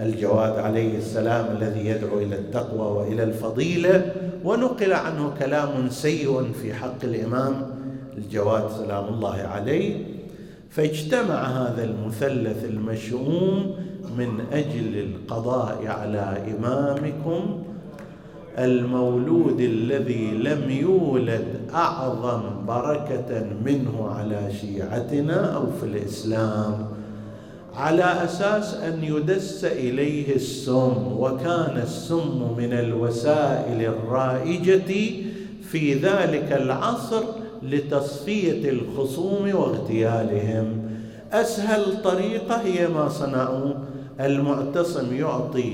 الجواد 0.00 0.58
عليه 0.58 0.98
السلام 0.98 1.56
الذي 1.56 1.86
يدعو 1.86 2.18
إلى 2.18 2.36
التقوى 2.36 2.96
وإلى 2.96 3.22
الفضيلة. 3.22 4.12
ونقل 4.44 4.92
عنه 4.92 5.32
كلام 5.38 5.90
سيء 5.90 6.52
في 6.62 6.74
حق 6.74 7.04
الإمام. 7.04 7.66
الجواد 8.18 8.70
سلام 8.78 9.14
الله 9.14 9.36
عليه. 9.36 10.04
فاجتمع 10.70 11.44
هذا 11.44 11.84
المثلث 11.84 12.64
المشؤوم 12.64 13.74
من 14.18 14.40
أجل 14.52 14.98
القضاء 14.98 15.86
على 15.86 16.36
إمامكم 16.58 17.62
المولود 18.58 19.60
الذي 19.60 20.30
لم 20.30 20.70
يولد 20.70 21.44
أعظم 21.74 22.66
بركة 22.66 23.46
منه 23.64 24.10
على 24.18 24.52
شيعتنا 24.60 25.54
أو 25.56 25.66
في 25.80 25.86
الإسلام. 25.86 26.99
على 27.74 28.24
أساس 28.24 28.74
أن 28.74 29.04
يدس 29.04 29.64
إليه 29.64 30.34
السم 30.34 30.92
وكان 31.18 31.80
السم 31.82 32.54
من 32.58 32.72
الوسائل 32.72 33.80
الرائجة 33.80 35.10
في 35.62 35.94
ذلك 35.94 36.52
العصر 36.52 37.22
لتصفية 37.62 38.70
الخصوم 38.70 39.54
واغتيالهم. 39.54 40.90
أسهل 41.32 42.02
طريقة 42.02 42.56
هي 42.56 42.88
ما 42.88 43.08
صنعوا 43.08 43.74
المعتصم 44.20 45.14
يعطي 45.16 45.72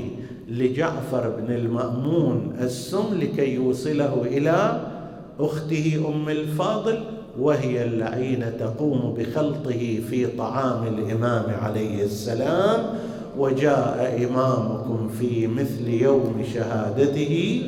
لجعفر 0.49 1.29
بن 1.39 1.55
المأمون 1.55 2.57
السم 2.61 3.15
لكي 3.21 3.55
يوصله 3.55 4.23
إلى 4.27 4.81
أخته 5.41 6.05
أم 6.15 6.29
الفاضل 6.29 7.05
وهي 7.39 7.85
اللعينه 7.85 8.53
تقوم 8.61 9.15
بخلطه 9.19 10.01
في 10.11 10.27
طعام 10.39 10.87
الإمام 10.87 11.45
عليه 11.63 12.05
السلام 12.05 12.81
وجاء 13.39 14.29
إمامكم 14.31 15.09
في 15.19 15.47
مثل 15.47 15.89
يوم 15.89 16.45
شهادته 16.55 17.63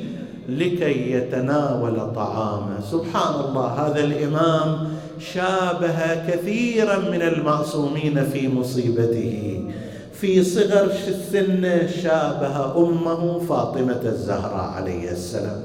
لكي 0.49 1.13
يتناول 1.13 2.15
طعامه. 2.15 2.81
سبحان 2.91 3.35
الله 3.49 3.67
هذا 3.67 4.05
الإمام 4.05 4.89
شابه 5.21 6.27
كثيرا 6.29 6.99
من 6.99 7.23
المعصومين 7.23 8.25
في 8.25 8.49
مصيبته. 8.49 9.65
في 10.13 10.45
صغر 10.45 10.91
السن 11.09 11.89
شابه 12.03 12.79
أمه 12.89 13.39
فاطمة 13.39 14.01
الزهراء 14.05 14.73
عليه 14.77 15.11
السلام. 15.11 15.63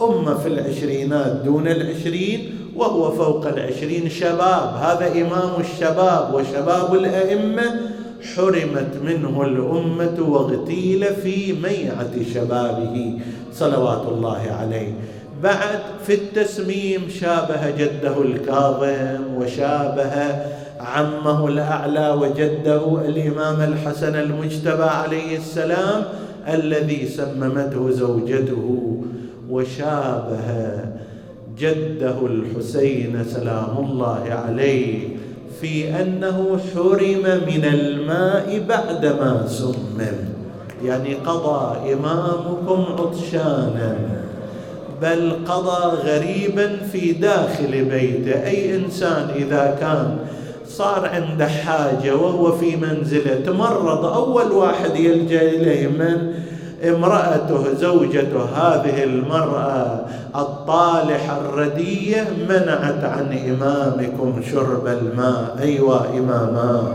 أمة 0.00 0.34
في 0.34 0.48
العشرينات 0.48 1.32
دون 1.44 1.68
العشرين 1.68 2.61
وهو 2.76 3.10
فوق 3.10 3.46
العشرين 3.46 4.08
شباب. 4.08 4.74
هذا 4.80 5.12
إمام 5.12 5.50
الشباب 5.60 6.34
وشباب 6.34 6.94
الأئمة 6.94 7.80
حرمت 8.36 8.96
منه 9.04 9.42
الأمة 9.42 10.16
واغتيل 10.28 11.04
في 11.04 11.52
ميعة 11.52 12.12
شبابه 12.34 13.18
صلوات 13.52 14.02
الله 14.08 14.56
عليه. 14.60 14.92
بعد 15.42 15.80
في 16.06 16.14
التسميم 16.14 17.08
شابه 17.20 17.70
جده 17.70 18.22
الكاظم 18.22 19.34
وشابه 19.36 20.12
عمه 20.80 21.48
الأعلى 21.48 22.10
وجده 22.10 23.00
الإمام 23.04 23.60
الحسن 23.60 24.14
المجتبى 24.14 24.82
عليه 24.82 25.36
السلام 25.36 26.04
الذي 26.48 27.06
سممته 27.06 27.90
زوجته 27.90 28.96
وشابه 29.50 30.78
جده 31.58 32.26
الحسين 32.26 33.24
سلام 33.24 33.76
الله 33.78 34.24
عليه 34.30 35.08
في 35.60 36.00
أنه 36.00 36.60
حرم 36.74 37.24
من 37.46 37.64
الماء 37.64 38.64
بعدما 38.68 39.46
سمم. 39.48 40.16
يعني 40.84 41.14
قضى 41.14 41.92
إمامكم 41.92 42.84
عطشانا 42.98 43.96
بل 45.02 45.32
قضى 45.48 45.96
غريبا 45.96 46.76
في 46.92 47.12
داخل 47.12 47.84
بيته. 47.84 48.46
أي 48.46 48.76
إنسان 48.76 49.28
إذا 49.36 49.76
كان 49.80 50.18
صار 50.68 51.06
عنده 51.06 51.48
حاجة 51.48 52.16
وهو 52.16 52.52
في 52.52 52.76
منزله 52.76 53.40
تمرض 53.46 54.04
أول 54.04 54.52
واحد 54.52 54.96
يلجأ 54.96 55.42
إليه 55.42 55.88
من 55.88 56.34
امرأته 56.88 57.74
زوجته 57.80 58.44
هذه 58.44 59.04
المرأة 59.04 60.00
الطالحة 60.36 61.40
الردية 61.40 62.28
منعت 62.48 63.04
عن 63.04 63.38
إمامكم 63.48 64.42
شرب 64.52 64.86
الماء. 64.86 65.56
أيوا 65.62 65.98
إماما. 66.18 66.94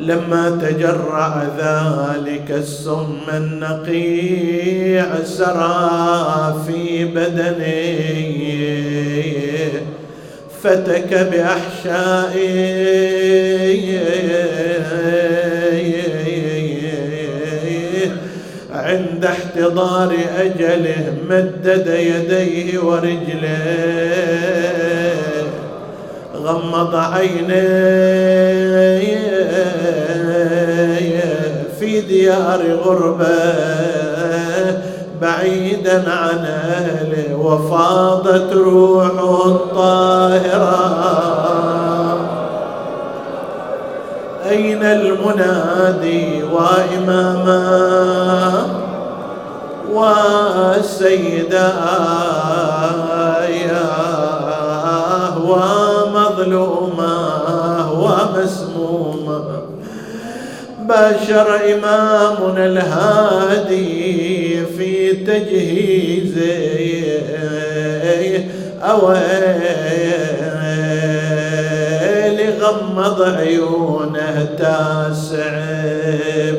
لما 0.00 0.50
تجرع 0.50 1.42
ذلك 1.58 2.50
السم 2.50 3.20
النقيع 3.34 5.06
سرى 5.24 6.54
في 6.66 7.04
بدنه 7.04 8.02
فتك 10.62 11.28
بأحشائه. 11.32 12.82
عند 18.92 19.24
احتضار 19.24 20.12
أجله 20.38 21.14
مدد 21.30 21.86
يديه 21.86 22.78
ورجليه 22.78 24.22
غمض 26.36 26.94
عينيه 26.94 27.62
في 31.80 32.00
ديار 32.00 32.62
غربة 32.84 33.62
بعيدا 35.20 36.10
عن 36.10 36.44
أهله 36.44 37.36
وفاضت 37.36 38.52
روحه 38.52 39.46
الطاهرة. 39.46 41.02
أين 44.50 44.82
المنادي 44.82 46.42
وإماما؟ 46.42 47.62
وسيدا 49.92 51.72
ومظلوما 55.46 57.16
ومسموما 57.92 59.42
باشر 60.88 61.48
إمامنا 61.74 62.66
الهادي 62.66 64.66
في 64.78 65.12
تجهيزه 65.12 66.72
أويل 68.82 69.22
غمض 72.60 73.22
عيونه 73.22 74.48
تاسع 74.58 75.52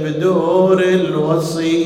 بدور 0.04 0.80
الوصي. 0.84 1.84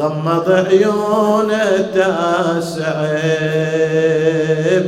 غمض 0.00 0.50
عيونه 0.50 1.90
تاسع 1.94 3.06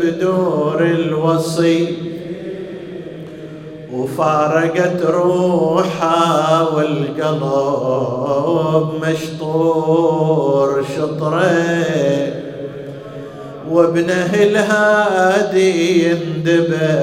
بدور 0.03 0.81
الوصي 0.83 1.97
وفارقت 3.93 5.03
روحه 5.03 6.75
والقلب 6.77 8.23
مشطور 9.09 10.85
شطره 10.97 12.33
وابنه 13.71 14.35
الهادي 14.35 16.09
يندبه 16.09 17.03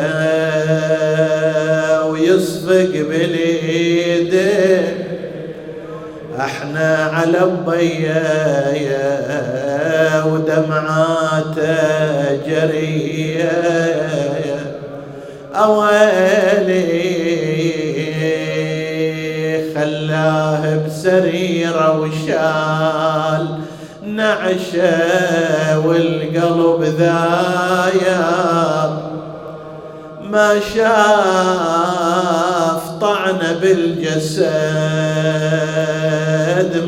ويصفق 2.12 2.92
باليده 3.10 4.80
إحنا 6.40 7.12
على 7.14 7.40
الضيايا 7.44 9.10
ودمعاته 10.24 11.66
جريه 12.48 13.50
اويلي 15.56 17.00
خلاه 19.76 20.78
بسريره 20.88 22.00
وشال 22.00 23.46
نعشه 24.04 25.80
والقلب 25.86 26.84
ذايا. 26.84 28.24
ما 30.32 30.60
شاف 30.74 32.59
طعن 33.02 33.40
بالجسد 33.62 34.50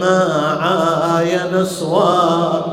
ما 0.01 0.17
عاين 0.61 1.65
صواب 1.65 2.63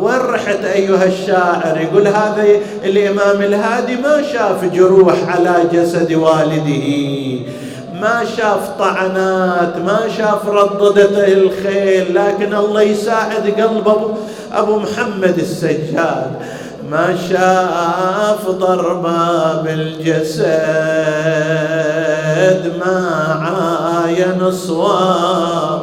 وين 0.00 0.16
رحت 0.20 0.64
أيها 0.64 1.04
الشاعر 1.04 1.80
يقول 1.80 2.06
هذا 2.06 2.44
الإمام 2.84 3.42
الهادي 3.42 3.96
ما 3.96 4.22
شاف 4.32 4.64
جروح 4.64 5.16
على 5.28 5.54
جسد 5.72 6.12
والده. 6.12 7.54
ما 8.00 8.24
شاف 8.36 8.68
طعنات 8.78 9.76
ما 9.76 10.00
شاف 10.18 10.48
رددته 10.48 11.32
الخيل 11.32 12.14
لكن 12.14 12.54
الله 12.54 12.82
يساعد 12.82 13.54
قلب 13.60 13.88
أبو, 13.88 14.10
أبو 14.52 14.76
محمد 14.78 15.38
السجاد 15.38 16.30
ما 16.94 17.16
شاف 17.28 18.48
ضربة 18.50 19.62
بالجسد 19.62 20.42
ما 22.78 22.98
عاين 23.42 24.52
صواب. 24.52 25.80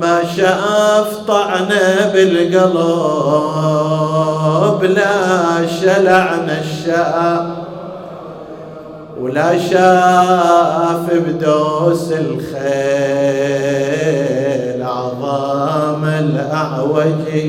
ما 0.00 0.24
شاف 0.36 1.16
طعنة 1.28 2.10
بالقلب 2.12 2.70
لا 4.84 5.66
شلع 5.80 6.34
نشاب 6.34 7.56
ولا 9.20 9.58
شاف 9.58 11.12
بدوس 11.12 12.12
الخيل 12.12 12.68
عظام 14.82 16.04
الأعوجية. 16.04 17.48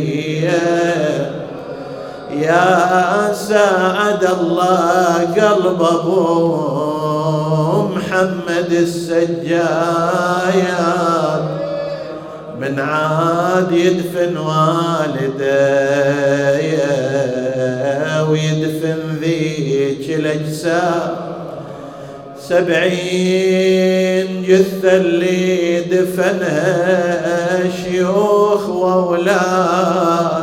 يا 2.32 3.34
سعد 3.34 4.24
الله 4.24 5.18
قلب 5.36 5.82
أبو 5.82 6.58
محمد 7.96 8.72
السجايات 8.72 9.60
من 12.60 12.80
عاد 12.80 13.72
يدفن 13.72 14.38
والديه 14.38 15.50
ويدفن 18.30 19.00
ذيك 19.22 20.10
الأجساد. 20.10 21.12
سبعين 22.50 24.30
جثة 24.44 24.96
اللي 24.96 25.82
دفنها 25.82 27.64
شيوخ 27.84 28.70
وأولاد. 28.70 30.39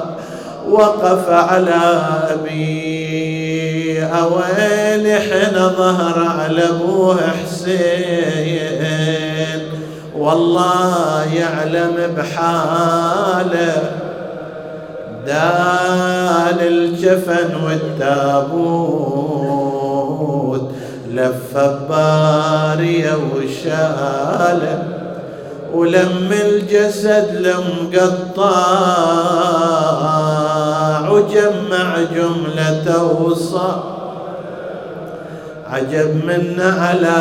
وقف 0.70 1.30
على 1.30 2.00
أبي. 2.30 4.02
أويل 4.04 5.18
حين 5.20 5.54
ظهر 5.54 6.26
على 6.40 6.68
أبوه 6.68 7.18
حسين. 7.44 8.76
والله 10.18 11.34
يعلم 11.34 12.14
بحاله. 12.16 13.90
دال 15.26 16.60
الجفن 16.60 17.50
والتابوت. 17.64 18.86
لف 21.10 21.56
باريه 21.88 23.18
وشاله. 23.36 25.05
ولم 25.76 26.32
الجسد 26.32 27.28
لمقطع 27.46 28.56
وجمع 31.10 32.02
جملة 32.14 33.04
وصى 33.04 33.72
عجب 35.66 36.24
من 36.24 36.60
على 36.60 37.20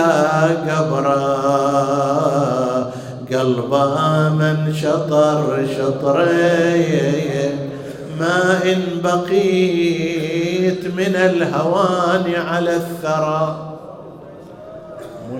قبره 0.69 1.35
قلبه 3.31 4.29
من 4.29 4.73
شطر 4.81 5.67
شطري 5.77 6.85
ما 8.19 8.63
إن 8.63 8.81
بقيت 9.03 10.85
من 10.97 11.15
الهوان 11.15 12.33
على 12.35 12.75
الثرى. 12.75 13.74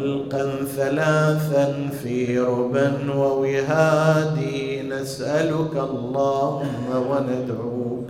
ملقا 0.06 0.66
ثلاثا 0.66 1.90
في 2.04 2.40
ربا 2.40 2.94
ووهادي 3.16 4.82
نسألك 4.82 5.76
اللهم 5.76 6.86
وندعوك. 7.10 8.08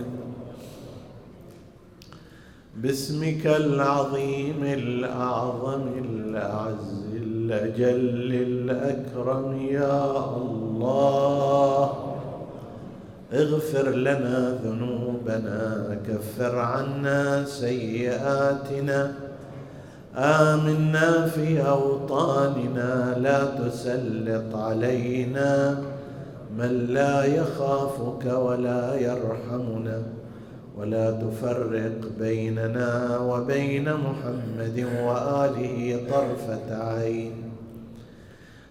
باسمك 2.76 3.46
العظيم 3.46 4.64
الأعظم 4.64 5.82
الأعز 6.04 7.04
الأجل 7.14 8.32
الأكرم 8.48 9.66
يا 9.70 10.04
الله. 10.36 11.94
اغفر 13.32 13.90
لنا 13.90 14.58
ذنوبنا 14.64 15.98
كفر 16.08 16.58
عنا 16.58 17.44
سيئاتنا. 17.44 19.14
آمنا 20.16 21.26
في 21.26 21.60
أوطاننا 21.68 23.16
لا 23.18 23.44
تسلط 23.44 24.56
علينا. 24.56 25.78
من 26.58 26.86
لا 26.88 27.24
يخافك 27.24 28.24
ولا 28.24 28.94
يرحمنا 28.94 30.02
ولا 30.78 31.10
تفرق 31.10 32.00
بيننا 32.18 33.18
وبين 33.18 33.92
محمد 33.92 34.86
وآله 35.04 36.00
طرفة 36.10 36.92
عين. 36.92 37.32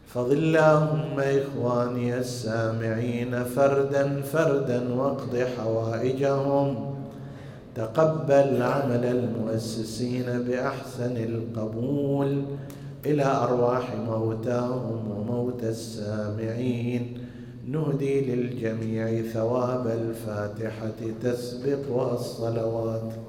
فضل 0.07 0.37
اللهم 0.37 1.19
إخواني 1.19 2.17
السامعين 2.17 3.43
فردا 3.43 4.21
فردا 4.21 4.93
واقض 4.93 5.45
حوائجهم. 5.57 6.94
تقبل 7.76 8.61
عمل 8.61 9.05
المؤسسين 9.05 10.26
بأحسن 10.26 11.17
القبول 11.17 12.43
إلى 13.05 13.26
أرواح 13.26 13.95
موتاهم 13.95 15.11
وموتى 15.11 15.69
السامعين. 15.69 17.17
نهدي 17.67 18.36
للجميع 18.36 19.21
ثواب 19.21 19.88
الفاتحة 19.88 20.99
تسبق 21.23 22.11
الصلوات 22.13 23.13